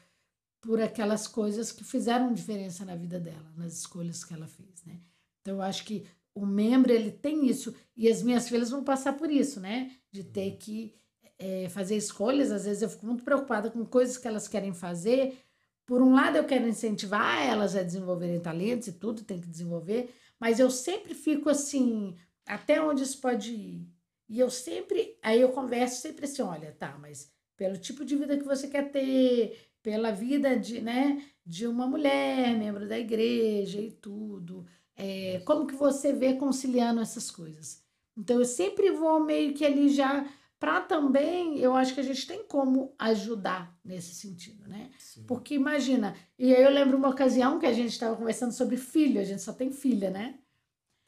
por 0.63 0.81
aquelas 0.81 1.29
coisas 1.29 1.71
que 1.71 1.85
fizeram 1.85 2.33
diferença 2.33 2.87
na 2.87 2.97
vida 2.97 3.21
dela, 3.21 3.53
nas 3.55 3.75
escolhas 3.75 4.25
que 4.25 4.33
ela 4.33 4.47
fez, 4.47 4.83
né? 4.87 4.99
Então, 5.43 5.57
eu 5.57 5.63
acho 5.63 5.85
que 5.85 6.07
o 6.35 6.47
membro, 6.47 6.91
ele 6.91 7.11
tem 7.11 7.47
isso. 7.47 7.75
E 7.95 8.09
as 8.09 8.23
minhas 8.23 8.49
filhas 8.49 8.71
vão 8.71 8.83
passar 8.83 9.13
por 9.13 9.31
isso, 9.31 9.61
né? 9.61 9.93
De 10.11 10.25
ter 10.25 10.53
uhum. 10.53 10.57
que 10.57 10.95
é, 11.39 11.69
fazer 11.69 11.97
escolhas. 11.97 12.51
Às 12.51 12.65
vezes 12.65 12.83
eu 12.83 12.89
fico 12.89 13.05
muito 13.05 13.23
preocupada 13.23 13.71
com 13.71 13.85
coisas 13.85 14.17
que 14.17 14.27
elas 14.27 14.49
querem 14.49 14.73
fazer. 14.73 15.37
Por 15.85 16.01
um 16.01 16.15
lado, 16.15 16.39
eu 16.39 16.45
quero 16.45 16.67
incentivar 16.67 17.43
elas 17.47 17.77
a 17.77 17.83
desenvolverem 17.83 18.41
talentos 18.41 18.89
e 18.89 18.93
tudo, 18.93 19.23
tem 19.23 19.39
que 19.39 19.49
desenvolver. 19.49 20.15
Mas 20.41 20.59
eu 20.59 20.71
sempre 20.71 21.15
fico 21.15 21.51
assim, 21.51 22.17
até 22.47 22.81
onde 22.83 23.03
isso 23.03 23.21
pode 23.21 23.53
ir? 23.53 23.94
E 24.29 24.41
eu 24.41 24.51
sempre, 24.51 25.19
aí 25.23 25.41
eu 25.41 25.51
converso 25.51 26.01
sempre 26.01 26.25
assim, 26.25 26.43
olha, 26.43 26.73
tá, 26.79 26.97
mas 27.01 27.33
pelo 27.57 27.77
tipo 27.77 28.05
de 28.05 28.17
vida 28.17 28.37
que 28.37 28.45
você 28.45 28.69
quer 28.69 28.91
ter, 28.91 29.71
pela 29.83 30.11
vida 30.11 30.57
de, 30.57 30.81
né, 30.81 31.23
de 31.45 31.67
uma 31.67 31.87
mulher, 31.87 32.57
membro 32.57 32.89
da 32.89 32.99
igreja 32.99 33.81
e 33.81 33.91
tudo, 33.91 34.67
é, 34.97 35.43
como 35.45 35.67
que 35.67 35.75
você 35.75 36.13
vê 36.13 36.35
conciliando 36.35 37.01
essas 37.01 37.31
coisas? 37.31 37.83
Então 38.17 38.39
eu 38.39 38.45
sempre 38.45 38.91
vou 38.91 39.21
meio 39.21 39.53
que 39.55 39.65
ali 39.65 39.89
já 39.89 40.27
para 40.59 40.81
também, 40.81 41.59
eu 41.59 41.75
acho 41.75 41.93
que 41.93 42.01
a 42.01 42.05
gente 42.05 42.27
tem 42.27 42.43
como 42.45 42.95
ajudar 42.99 43.79
nesse 43.85 44.15
sentido, 44.15 44.67
né? 44.67 44.91
Sim. 44.99 45.25
Porque 45.27 45.55
imagina, 45.55 46.17
e 46.39 46.55
aí 46.55 46.63
eu 46.63 46.71
lembro 46.71 46.97
uma 46.97 47.11
ocasião 47.11 47.59
que 47.59 47.67
a 47.67 47.73
gente 47.73 47.91
estava 47.91 48.17
conversando 48.17 48.53
sobre 48.53 48.79
filho, 48.79 49.21
a 49.21 49.25
gente 49.25 49.43
só 49.43 49.53
tem 49.53 49.71
filha, 49.71 50.11
né? 50.11 50.39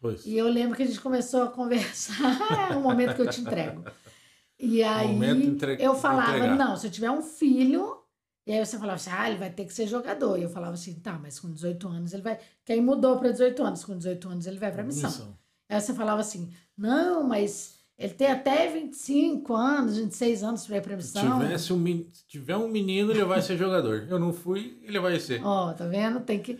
Pois. 0.00 0.26
E 0.26 0.36
eu 0.36 0.48
lembro 0.48 0.76
que 0.76 0.82
a 0.82 0.86
gente 0.86 1.00
começou 1.00 1.42
a 1.42 1.48
conversar, 1.48 2.14
é 2.70 2.76
um 2.76 2.82
momento 2.82 3.14
que 3.14 3.22
eu 3.22 3.30
te 3.30 3.40
entrego. 3.40 3.84
E 4.58 4.82
aí 4.82 5.22
entre... 5.24 5.76
eu 5.80 5.94
falava, 5.94 6.54
não, 6.54 6.76
se 6.76 6.86
eu 6.86 6.90
tiver 6.90 7.10
um 7.10 7.22
filho, 7.22 8.02
e 8.46 8.52
aí 8.52 8.64
você 8.64 8.78
falava 8.78 8.96
assim, 8.96 9.10
ah, 9.12 9.28
ele 9.28 9.38
vai 9.38 9.50
ter 9.50 9.64
que 9.64 9.74
ser 9.74 9.86
jogador. 9.86 10.38
E 10.38 10.42
eu 10.42 10.48
falava 10.48 10.74
assim, 10.74 10.94
tá, 10.94 11.18
mas 11.20 11.40
com 11.40 11.52
18 11.52 11.88
anos 11.88 12.12
ele 12.12 12.22
vai. 12.22 12.38
Que 12.64 12.72
aí 12.72 12.80
mudou 12.80 13.18
para 13.18 13.32
18 13.32 13.62
anos, 13.62 13.84
com 13.84 13.96
18 13.96 14.28
anos 14.28 14.46
ele 14.46 14.58
vai 14.58 14.70
para 14.70 14.84
missão. 14.84 15.10
missão. 15.10 15.38
Aí 15.68 15.80
você 15.80 15.92
falava 15.92 16.20
assim, 16.20 16.52
não, 16.76 17.24
mas 17.24 17.76
ele 17.98 18.14
tem 18.14 18.30
até 18.30 18.70
25 18.70 19.54
anos, 19.54 19.96
26 19.96 20.42
anos 20.42 20.66
para 20.66 20.76
ir 20.76 20.82
para 20.82 20.96
missão. 20.96 21.38
Se, 21.40 21.44
tivesse 21.44 21.72
um, 21.72 21.84
se 22.12 22.26
tiver 22.28 22.56
um 22.56 22.68
menino, 22.68 23.10
ele 23.10 23.24
vai 23.24 23.42
ser 23.42 23.56
jogador. 23.56 24.06
Eu 24.08 24.18
não 24.18 24.32
fui, 24.32 24.78
ele 24.82 25.00
vai 25.00 25.18
ser. 25.18 25.44
Ó, 25.44 25.70
oh, 25.70 25.74
tá 25.74 25.86
vendo? 25.86 26.20
Tem 26.20 26.40
que, 26.40 26.58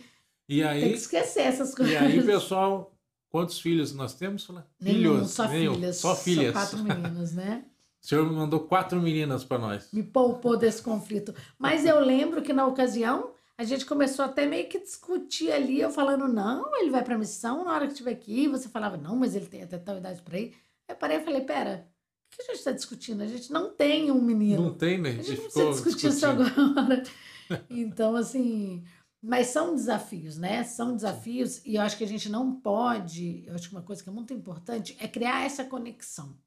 e 0.49 0.63
aí, 0.63 0.81
tem 0.81 0.91
que 0.91 0.97
esquecer 0.97 1.43
essas 1.43 1.75
coisas. 1.75 1.93
E 1.93 1.97
aí, 1.97 2.23
pessoal, 2.23 2.96
Quantos 3.37 3.59
filhos 3.59 3.93
nós 3.93 4.15
temos? 4.15 4.47
Nenhum, 4.79 5.17
filhos, 5.17 5.29
só 5.29 5.47
nenhum, 5.47 5.75
filhas. 5.75 5.97
Só 5.97 6.15
filhas. 6.15 6.53
Só 6.55 6.59
quatro 6.59 6.83
meninas, 6.83 7.33
né? 7.33 7.63
O 8.01 8.07
senhor 8.07 8.31
mandou 8.31 8.61
quatro 8.61 9.01
meninas 9.01 9.43
para 9.43 9.57
nós. 9.57 9.89
Me 9.91 10.01
poupou 10.01 10.55
desse 10.55 10.81
conflito. 10.81 11.35
Mas 11.59 11.85
eu 11.85 11.99
lembro 11.99 12.41
que 12.41 12.53
na 12.53 12.65
ocasião 12.65 13.31
a 13.57 13.65
gente 13.65 13.85
começou 13.85 14.23
até 14.23 14.45
meio 14.45 14.69
que 14.69 14.79
discutir 14.79 15.51
ali, 15.51 15.81
eu 15.81 15.91
falando, 15.91 16.25
não, 16.27 16.73
ele 16.79 16.89
vai 16.89 17.03
para 17.03 17.17
missão 17.17 17.65
na 17.65 17.73
hora 17.73 17.85
que 17.85 17.91
estiver 17.91 18.11
aqui. 18.11 18.47
Você 18.47 18.69
falava, 18.69 18.95
não, 18.95 19.15
mas 19.15 19.35
ele 19.35 19.47
tem 19.47 19.63
até 19.63 19.77
tal 19.77 19.97
idade 19.97 20.21
para 20.21 20.39
ir. 20.39 20.53
Aí 20.87 20.93
eu 20.93 20.95
parei 20.95 21.17
e 21.17 21.23
falei, 21.23 21.41
pera, 21.41 21.85
o 22.31 22.35
que 22.35 22.43
a 22.43 22.45
gente 22.45 22.59
está 22.59 22.71
discutindo? 22.71 23.21
A 23.21 23.27
gente 23.27 23.51
não 23.51 23.71
tem 23.71 24.09
um 24.09 24.21
menino. 24.21 24.63
Não 24.63 24.73
tem, 24.73 24.97
né? 24.97 25.09
A 25.09 25.13
gente, 25.13 25.19
a 25.19 25.29
gente 25.29 25.37
não 25.37 25.49
precisa 25.51 25.71
discutir 25.71 26.07
isso 26.07 26.25
agora. 26.25 27.03
então, 27.69 28.15
assim, 28.15 28.83
mas 29.21 29.47
são 29.47 29.75
desafios, 29.75 30.37
né? 30.37 30.63
São 30.63 30.95
desafios 30.95 31.61
e 31.65 31.75
eu 31.75 31.81
acho 31.81 31.97
que 31.97 32.03
a 32.03 32.07
gente 32.07 32.29
não 32.29 32.59
pode. 32.59 33.43
Eu 33.45 33.55
acho 33.55 33.69
que 33.69 33.75
uma 33.75 33.81
coisa 33.81 34.03
que 34.03 34.09
é 34.09 34.11
muito 34.11 34.33
importante 34.33 34.95
é 34.99 35.07
criar 35.07 35.45
essa 35.45 35.63
conexão. 35.63 36.37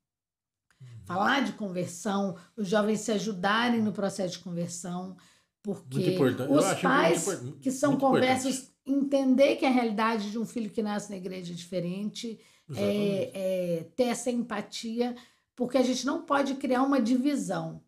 Uhum. 0.81 0.87
Falar 1.05 1.45
de 1.45 1.53
conversão, 1.53 2.37
os 2.57 2.69
jovens 2.69 3.01
se 3.01 3.13
ajudarem 3.13 3.83
no 3.83 3.93
processo 3.93 4.39
de 4.39 4.45
conversão, 4.45 5.17
porque 5.63 6.17
os 6.49 6.81
pais 6.81 7.43
muito, 7.43 7.59
que 7.59 7.71
são 7.71 7.99
conversas, 7.99 8.55
importante. 8.55 8.75
entender 8.87 9.57
que 9.57 9.67
a 9.67 9.71
realidade 9.71 10.31
de 10.31 10.39
um 10.39 10.47
filho 10.47 10.71
que 10.71 10.83
nasce 10.83 11.11
na 11.11 11.17
igreja 11.17 11.53
é 11.53 11.57
diferente, 11.57 12.41
é, 12.75 13.31
é, 13.35 13.85
ter 13.97 14.05
essa 14.05 14.31
empatia, 14.31 15.15
porque 15.55 15.77
a 15.77 15.83
gente 15.83 16.07
não 16.07 16.23
pode 16.23 16.55
criar 16.55 16.83
uma 16.83 17.01
divisão. 17.01 17.83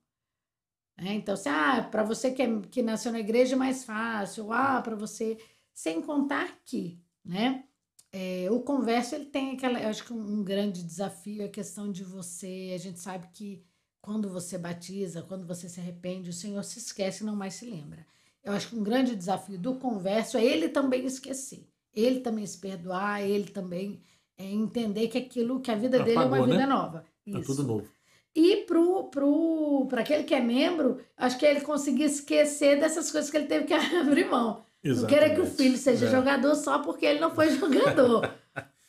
Né? 1.02 1.14
Então, 1.14 1.36
se, 1.36 1.48
ah, 1.48 1.82
para 1.90 2.04
você 2.04 2.30
que, 2.30 2.42
é, 2.42 2.60
que 2.70 2.80
nasceu 2.80 3.10
na 3.10 3.18
igreja 3.18 3.56
é 3.56 3.58
mais 3.58 3.82
fácil, 3.82 4.52
ah, 4.52 4.80
para 4.80 4.94
você. 4.94 5.36
Sem 5.74 6.00
contar 6.00 6.60
que, 6.64 7.00
né? 7.24 7.64
É, 8.12 8.46
o 8.50 8.60
converso 8.60 9.14
ele 9.14 9.24
tem 9.24 9.52
aquela, 9.52 9.80
eu 9.80 9.88
acho 9.88 10.04
que 10.04 10.12
um, 10.12 10.44
grande 10.44 10.82
desafio 10.82 11.42
é 11.42 11.46
a 11.46 11.50
questão 11.50 11.90
de 11.90 12.04
você. 12.04 12.72
A 12.74 12.78
gente 12.78 13.00
sabe 13.00 13.26
que 13.32 13.64
quando 14.00 14.28
você 14.28 14.58
batiza, 14.58 15.22
quando 15.22 15.46
você 15.46 15.68
se 15.68 15.80
arrepende, 15.80 16.28
o 16.28 16.32
Senhor 16.32 16.62
se 16.62 16.78
esquece 16.78 17.22
e 17.22 17.26
não 17.26 17.34
mais 17.34 17.54
se 17.54 17.64
lembra. 17.64 18.06
Eu 18.44 18.52
acho 18.52 18.68
que 18.68 18.76
um 18.76 18.82
grande 18.82 19.16
desafio 19.16 19.58
do 19.58 19.76
converso 19.76 20.36
é 20.36 20.44
ele 20.44 20.68
também 20.68 21.06
esquecer, 21.06 21.66
ele 21.94 22.20
também 22.20 22.46
se 22.46 22.58
perdoar, 22.58 23.22
ele 23.22 23.48
também 23.48 24.02
é, 24.36 24.44
entender 24.44 25.08
que 25.08 25.16
aquilo, 25.16 25.60
que 25.60 25.70
a 25.70 25.74
vida 25.74 25.96
Apagou, 25.96 26.14
dele 26.14 26.18
é 26.18 26.26
uma 26.26 26.46
vida 26.46 26.58
né? 26.58 26.66
nova. 26.66 27.04
Isso. 27.26 27.38
É 27.38 27.42
tudo 27.42 27.62
novo. 27.64 27.88
E 28.34 28.64
pro, 28.64 29.04
pro, 29.10 29.86
para 29.90 30.00
aquele 30.00 30.24
que 30.24 30.34
é 30.34 30.40
membro, 30.40 31.00
acho 31.16 31.38
que 31.38 31.44
ele 31.44 31.60
conseguir 31.60 32.04
esquecer 32.04 32.80
dessas 32.80 33.10
coisas 33.10 33.30
que 33.30 33.36
ele 33.36 33.46
teve 33.46 33.66
que 33.66 33.74
abrir 33.74 34.30
mão. 34.30 34.64
Exatamente. 34.82 35.00
Não 35.00 35.08
queira 35.08 35.34
que 35.34 35.40
o 35.40 35.46
filho 35.46 35.76
seja 35.76 36.06
é. 36.06 36.10
jogador 36.10 36.54
só 36.54 36.78
porque 36.80 37.06
ele 37.06 37.20
não 37.20 37.34
foi 37.34 37.50
jogador. 37.56 38.34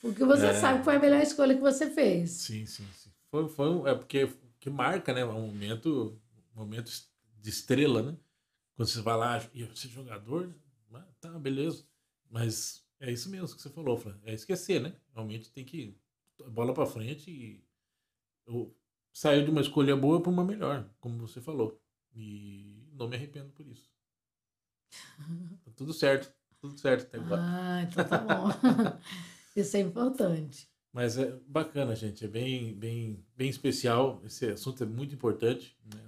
porque 0.01 0.23
você 0.23 0.47
é. 0.47 0.53
sabe 0.53 0.79
que 0.79 0.85
foi 0.85 0.95
a 0.95 0.99
melhor 0.99 1.21
escolha 1.21 1.55
que 1.55 1.61
você 1.61 1.89
fez. 1.89 2.31
Sim, 2.31 2.65
sim, 2.65 2.85
sim. 2.95 3.11
Foi, 3.29 3.49
foi, 3.49 3.89
é 3.89 3.95
porque 3.95 4.29
que 4.59 4.69
marca, 4.69 5.13
né? 5.13 5.25
Um 5.25 5.47
momento, 5.47 6.17
um 6.55 6.59
momento 6.59 6.89
de 7.41 7.49
estrela, 7.49 8.01
né? 8.01 8.17
Quando 8.75 8.87
você 8.87 9.01
vai 9.01 9.17
lá 9.17 9.49
e 9.53 9.67
ser 9.75 9.89
jogador, 9.89 10.49
tá, 11.19 11.29
beleza. 11.37 11.85
Mas 12.29 12.83
é 12.99 13.11
isso 13.11 13.29
mesmo 13.29 13.55
que 13.55 13.61
você 13.61 13.69
falou, 13.69 13.97
Fran. 13.97 14.17
É 14.23 14.33
esquecer, 14.33 14.81
né? 14.81 14.93
Realmente 15.13 15.51
tem 15.51 15.65
que 15.65 15.95
bola 16.49 16.73
para 16.73 16.85
frente 16.85 17.29
e 17.29 17.63
eu, 18.47 18.75
saiu 19.13 19.45
de 19.45 19.51
uma 19.51 19.61
escolha 19.61 19.95
boa 19.95 20.19
para 20.19 20.31
uma 20.31 20.43
melhor, 20.43 20.89
como 20.99 21.25
você 21.25 21.39
falou. 21.39 21.79
E 22.15 22.83
não 22.93 23.07
me 23.07 23.15
arrependo 23.15 23.51
por 23.51 23.65
isso. 23.67 23.89
Tá 25.63 25.71
tudo 25.75 25.93
certo, 25.93 26.33
tudo 26.59 26.77
certo 26.79 27.05
até 27.05 27.17
agora. 27.17 27.41
Ah, 27.43 27.83
então 27.83 28.05
tá 28.05 28.17
bom. 28.17 28.49
isso 29.55 29.77
é 29.77 29.79
importante. 29.79 30.67
Mas 30.91 31.17
é 31.17 31.39
bacana, 31.47 31.95
gente. 31.95 32.25
É 32.25 32.27
bem, 32.27 32.73
bem, 32.73 33.25
bem 33.35 33.49
especial. 33.49 34.21
Esse 34.25 34.47
assunto 34.51 34.83
é 34.83 34.85
muito 34.85 35.15
importante. 35.15 35.75
Né? 35.91 35.99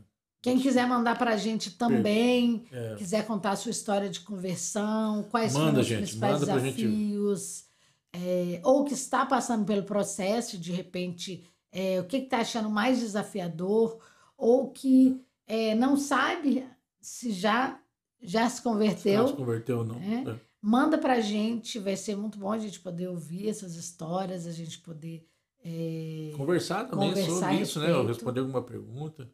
Quem 0.42 0.60
quiser 0.60 0.88
mandar 0.88 1.18
para 1.18 1.34
a 1.34 1.38
gente 1.38 1.72
também, 1.72 2.68
é. 2.72 2.94
quiser 2.96 3.26
contar 3.26 3.52
a 3.52 3.56
sua 3.56 3.72
história 3.72 4.08
de 4.10 4.20
conversão, 4.20 5.24
quais 5.24 5.54
Manda, 5.54 5.66
foram 5.66 5.82
os 5.82 5.88
gente, 5.88 5.98
principais 5.98 6.40
desafios, 6.40 7.66
gente... 8.14 8.28
é, 8.28 8.62
ou 8.64 8.86
que 8.86 8.94
está 8.94 9.26
passando 9.26 9.66
pelo 9.66 9.82
processo, 9.82 10.56
de 10.56 10.72
repente 10.72 11.44
é, 11.76 12.00
o 12.00 12.06
que 12.06 12.16
está 12.16 12.38
achando 12.38 12.70
mais 12.70 13.02
desafiador, 13.02 14.00
ou 14.38 14.72
que 14.72 15.22
é, 15.46 15.76
não 15.76 15.98
sabe 15.98 16.66
se 17.02 17.34
já, 17.34 17.78
já 18.22 18.50
se 18.50 18.62
converteu. 18.62 19.28
Se 19.28 19.34
se 19.34 19.38
converteu 19.38 19.80
ou 19.80 19.86
não. 19.86 20.00
Né? 20.00 20.24
É. 20.26 20.40
Manda 20.62 20.98
para 20.98 21.16
a 21.16 21.20
gente, 21.20 21.78
vai 21.78 21.98
ser 21.98 22.16
muito 22.16 22.40
bom 22.40 22.54
a 22.54 22.58
gente 22.58 22.80
poder 22.80 23.10
ouvir 23.10 23.50
essas 23.50 23.76
histórias, 23.76 24.48
a 24.48 24.54
gente 24.54 24.80
poder. 24.80 25.28
É, 25.66 26.32
conversar 26.38 26.86
também 26.86 27.10
conversar 27.10 27.34
sobre 27.34 27.56
isso, 27.58 27.80
né? 27.82 28.02
Responder 28.04 28.40
alguma 28.40 28.62
pergunta. 28.62 29.30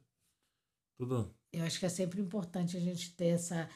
Tudo. 0.98 1.32
Eu 1.54 1.64
acho 1.64 1.80
que 1.80 1.86
é 1.86 1.90
sempre 1.90 2.20
importante 2.20 2.76
a 2.76 2.80
gente 2.80 3.16
ter 3.16 3.28
essa. 3.28 3.70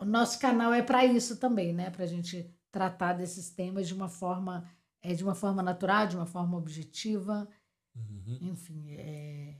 O 0.00 0.04
nosso 0.04 0.40
canal 0.40 0.72
é 0.72 0.82
para 0.82 1.04
isso 1.04 1.36
também, 1.36 1.72
né? 1.72 1.90
Para 1.90 2.04
a 2.04 2.08
gente 2.08 2.50
tratar 2.72 3.12
desses 3.12 3.50
temas 3.50 3.86
de 3.86 3.94
uma 3.94 4.08
forma 4.08 4.68
é 5.04 5.12
de 5.12 5.22
uma 5.22 5.34
forma 5.34 5.62
natural, 5.62 6.06
de 6.06 6.16
uma 6.16 6.26
forma 6.26 6.56
objetiva. 6.56 7.46
Uhum. 7.94 8.38
Enfim, 8.40 8.90
é... 8.92 9.56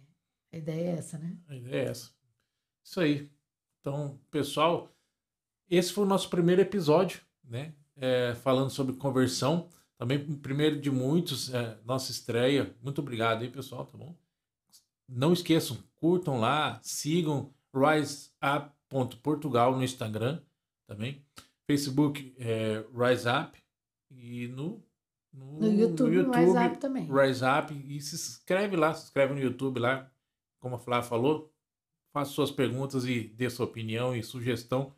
a 0.52 0.56
ideia 0.56 0.90
é 0.90 0.98
essa, 0.98 1.18
né? 1.18 1.38
A 1.48 1.54
ideia 1.54 1.86
é 1.86 1.90
essa. 1.90 2.10
Isso 2.82 3.00
aí. 3.00 3.30
Então, 3.80 4.18
pessoal, 4.30 4.90
esse 5.70 5.92
foi 5.92 6.04
o 6.04 6.08
nosso 6.08 6.28
primeiro 6.28 6.62
episódio, 6.62 7.20
né? 7.42 7.74
É, 7.96 8.34
falando 8.34 8.70
sobre 8.70 8.96
conversão. 8.96 9.68
Também 9.96 10.18
primeiro 10.36 10.80
de 10.80 10.90
muitos, 10.90 11.54
é, 11.54 11.78
nossa 11.84 12.10
estreia. 12.10 12.74
Muito 12.82 13.00
obrigado 13.00 13.42
aí, 13.42 13.50
pessoal, 13.50 13.86
tá 13.86 13.96
bom? 13.96 14.16
Não 15.08 15.32
esqueçam, 15.32 15.78
curtam 15.94 16.40
lá, 16.40 16.80
sigam 16.82 17.54
riseup.portugal 17.72 19.76
no 19.76 19.84
Instagram 19.84 20.42
também. 20.86 21.24
Facebook 21.66 22.34
é, 22.38 22.84
Rise 22.92 23.28
Up 23.28 23.62
e 24.10 24.48
no 24.48 24.82
no, 25.34 25.60
no 25.60 25.72
YouTube, 25.72 26.10
no 26.10 26.14
YouTube 26.14 26.36
Rise 26.36 26.56
Up 26.56 26.78
também. 26.78 27.08
Rise 27.10 27.44
Up. 27.44 27.74
E 27.88 28.00
se 28.00 28.14
inscreve 28.14 28.76
lá, 28.76 28.94
se 28.94 29.04
inscreve 29.04 29.34
no 29.34 29.40
YouTube 29.40 29.80
lá, 29.80 30.10
como 30.60 30.76
a 30.76 30.78
Flávia 30.78 31.08
falou. 31.08 31.52
Faça 32.12 32.30
suas 32.30 32.50
perguntas 32.50 33.04
e 33.04 33.24
dê 33.24 33.50
sua 33.50 33.66
opinião 33.66 34.14
e 34.14 34.22
sugestão 34.22 34.94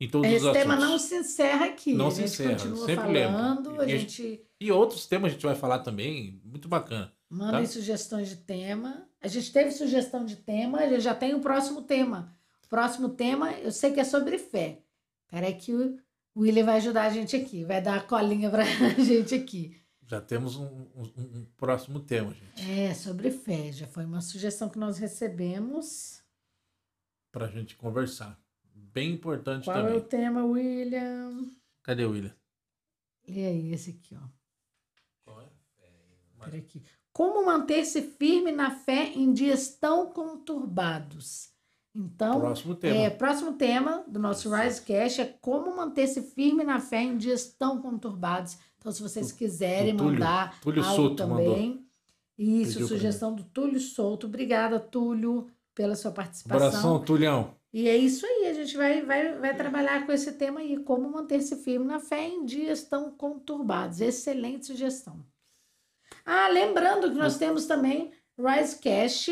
em 0.00 0.08
todos 0.08 0.30
Esse 0.30 0.46
os 0.46 0.52
tema 0.52 0.76
não 0.76 0.98
se 0.98 1.14
encerra 1.16 1.66
aqui. 1.66 1.92
Não 1.92 2.10
se 2.10 2.22
encerra. 2.22 2.58
Sempre 2.58 2.94
falando, 2.94 3.70
lembro. 3.70 3.82
A 3.82 3.86
gente... 3.86 4.40
E 4.58 4.72
outros 4.72 5.06
temas 5.06 5.30
a 5.30 5.34
gente 5.34 5.44
vai 5.44 5.54
falar 5.54 5.80
também, 5.80 6.40
muito 6.44 6.68
bacana. 6.68 7.12
Mandem 7.28 7.62
tá? 7.62 7.68
sugestões 7.68 8.28
de 8.28 8.36
tema. 8.36 9.06
A 9.20 9.28
gente 9.28 9.52
teve 9.52 9.70
sugestão 9.70 10.24
de 10.24 10.36
tema, 10.36 10.78
a 10.78 10.88
gente 10.88 11.02
já 11.02 11.14
tem 11.14 11.34
o 11.34 11.40
próximo 11.40 11.82
tema. 11.82 12.34
O 12.64 12.68
próximo 12.68 13.10
tema, 13.10 13.52
eu 13.52 13.70
sei 13.70 13.92
que 13.92 14.00
é 14.00 14.04
sobre 14.04 14.38
fé. 14.38 14.82
Peraí 15.28 15.54
que 15.54 15.74
o 15.74 15.98
o 16.40 16.42
William 16.42 16.64
vai 16.64 16.78
ajudar 16.78 17.02
a 17.02 17.10
gente 17.10 17.36
aqui, 17.36 17.64
vai 17.64 17.82
dar 17.82 17.96
a 17.98 18.02
colinha 18.02 18.48
para 18.48 18.62
a 18.62 18.66
gente 19.04 19.34
aqui. 19.34 19.78
Já 20.06 20.22
temos 20.22 20.56
um, 20.56 20.64
um, 20.64 21.12
um, 21.16 21.46
próximo 21.54 22.00
tema, 22.00 22.32
gente. 22.32 22.70
É, 22.70 22.94
sobre 22.94 23.30
fé. 23.30 23.70
Já 23.70 23.86
foi 23.86 24.06
uma 24.06 24.22
sugestão 24.22 24.70
que 24.70 24.78
nós 24.78 24.96
recebemos. 24.96 26.24
Para 27.30 27.44
a 27.44 27.48
gente 27.48 27.76
conversar. 27.76 28.40
Bem 28.74 29.12
importante 29.12 29.66
Qual 29.66 29.76
também. 29.76 29.92
Qual 29.92 30.00
é 30.00 30.02
o 30.02 30.08
tema, 30.08 30.44
William? 30.44 31.50
Cadê 31.82 32.06
o 32.06 32.12
William? 32.12 32.34
Lê 33.28 33.46
aí, 33.46 33.72
esse 33.72 33.90
aqui, 33.90 34.16
ó. 34.16 34.26
Qual 35.22 35.42
é? 35.42 36.56
Aqui. 36.56 36.82
Como 37.12 37.44
manter-se 37.44 38.00
firme 38.00 38.50
na 38.50 38.70
fé 38.70 39.12
em 39.14 39.30
dias 39.30 39.76
tão 39.76 40.10
conturbados? 40.10 41.52
Então, 41.94 42.40
próximo 42.40 42.74
tema. 42.74 42.96
É, 42.96 43.10
próximo 43.10 43.52
tema 43.54 44.04
do 44.06 44.18
nosso 44.20 44.54
Rise 44.54 44.82
Cash 44.82 45.18
é 45.18 45.24
como 45.40 45.76
manter-se 45.76 46.22
firme 46.22 46.62
na 46.62 46.80
fé 46.80 47.02
em 47.02 47.16
dias 47.16 47.46
tão 47.58 47.80
conturbados. 47.80 48.56
Então, 48.78 48.92
se 48.92 49.02
vocês 49.02 49.32
quiserem 49.32 49.96
Túlio, 49.96 50.12
mandar 50.14 50.60
Túlio 50.60 50.82
algo 50.82 50.96
Souto 50.96 51.16
também. 51.16 51.68
Mandou. 51.68 51.84
Isso, 52.38 52.72
Pediu 52.74 52.88
sugestão 52.88 53.34
do 53.34 53.44
Túlio 53.44 53.78
Souto. 53.78 54.26
Obrigada, 54.26 54.80
Túlio, 54.80 55.48
pela 55.74 55.94
sua 55.94 56.10
participação. 56.10 56.68
Abração, 56.68 57.00
Tulhão. 57.00 57.54
E 57.72 57.88
é 57.88 57.96
isso 57.96 58.26
aí, 58.26 58.48
a 58.48 58.54
gente 58.54 58.76
vai, 58.76 59.02
vai, 59.02 59.38
vai 59.38 59.54
trabalhar 59.54 60.04
com 60.04 60.10
esse 60.10 60.32
tema 60.32 60.60
aí, 60.60 60.76
como 60.78 61.08
manter-se 61.10 61.54
firme 61.56 61.86
na 61.86 62.00
fé 62.00 62.26
em 62.26 62.44
dias 62.44 62.82
tão 62.82 63.10
conturbados. 63.12 64.00
Excelente 64.00 64.66
sugestão. 64.66 65.24
Ah, 66.24 66.48
lembrando 66.48 67.10
que 67.10 67.16
nós 67.16 67.36
temos 67.36 67.66
também 67.66 68.10
Rise 68.38 68.78
Cash 68.80 69.30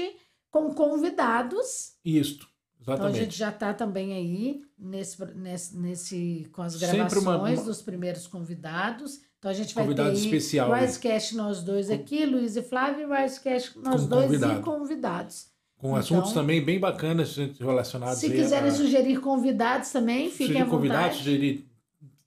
com 0.51 0.73
convidados. 0.73 1.97
Isto, 2.05 2.48
exatamente. 2.81 3.01
Então 3.01 3.07
a 3.07 3.25
gente 3.25 3.37
já 3.37 3.51
está 3.51 3.75
também 3.75 4.13
aí 4.13 4.63
nesse, 4.79 5.25
nesse, 5.35 5.77
nesse, 5.77 6.49
com 6.53 6.63
as 6.63 6.77
gravações 6.77 7.59
uma, 7.59 7.67
dos 7.67 7.83
primeiros 7.83 8.27
convidados. 8.27 9.21
Então 9.39 9.51
a 9.51 9.55
gente 9.55 9.75
vai 9.75 9.85
Convidado 9.85 10.11
ter 10.11 10.17
especial, 10.17 10.73
Wisecast 10.73 11.37
nós 11.37 11.63
dois 11.63 11.91
aqui, 11.91 12.25
com... 12.25 12.33
Luiz 12.33 12.57
e 12.57 12.63
Flávio, 12.63 13.03
e 13.03 13.07
Wisecast 13.07 13.79
nós 13.79 14.03
com 14.03 14.09
dois 14.09 14.27
convidado. 14.27 14.61
e 14.61 14.63
convidados. 14.63 15.47
Com 15.77 15.89
então, 15.89 15.99
assuntos 15.99 16.33
também 16.33 16.65
bem 16.65 16.81
bacanas 16.81 17.37
relacionados. 17.61 18.19
Se 18.19 18.29
quiserem 18.29 18.69
a... 18.69 18.73
sugerir 18.73 19.21
convidados 19.21 19.91
também, 19.91 20.29
fiquem 20.29 20.47
sugerir 20.47 20.61
à 20.61 20.65
vontade. 20.65 20.77
convidados, 20.77 21.17
sugerir. 21.19 21.69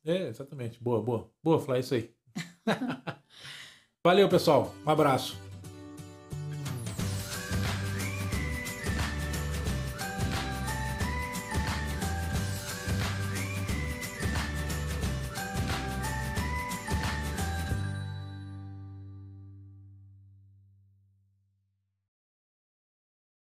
É, 0.05 0.29
exatamente. 0.29 0.81
Boa, 0.81 1.01
boa. 1.01 1.29
Boa, 1.43 1.59
Flávio, 1.59 1.81
isso 1.81 1.95
aí. 1.95 2.09
Valeu, 4.03 4.29
pessoal. 4.29 4.73
Um 4.85 4.89
abraço. 4.89 5.50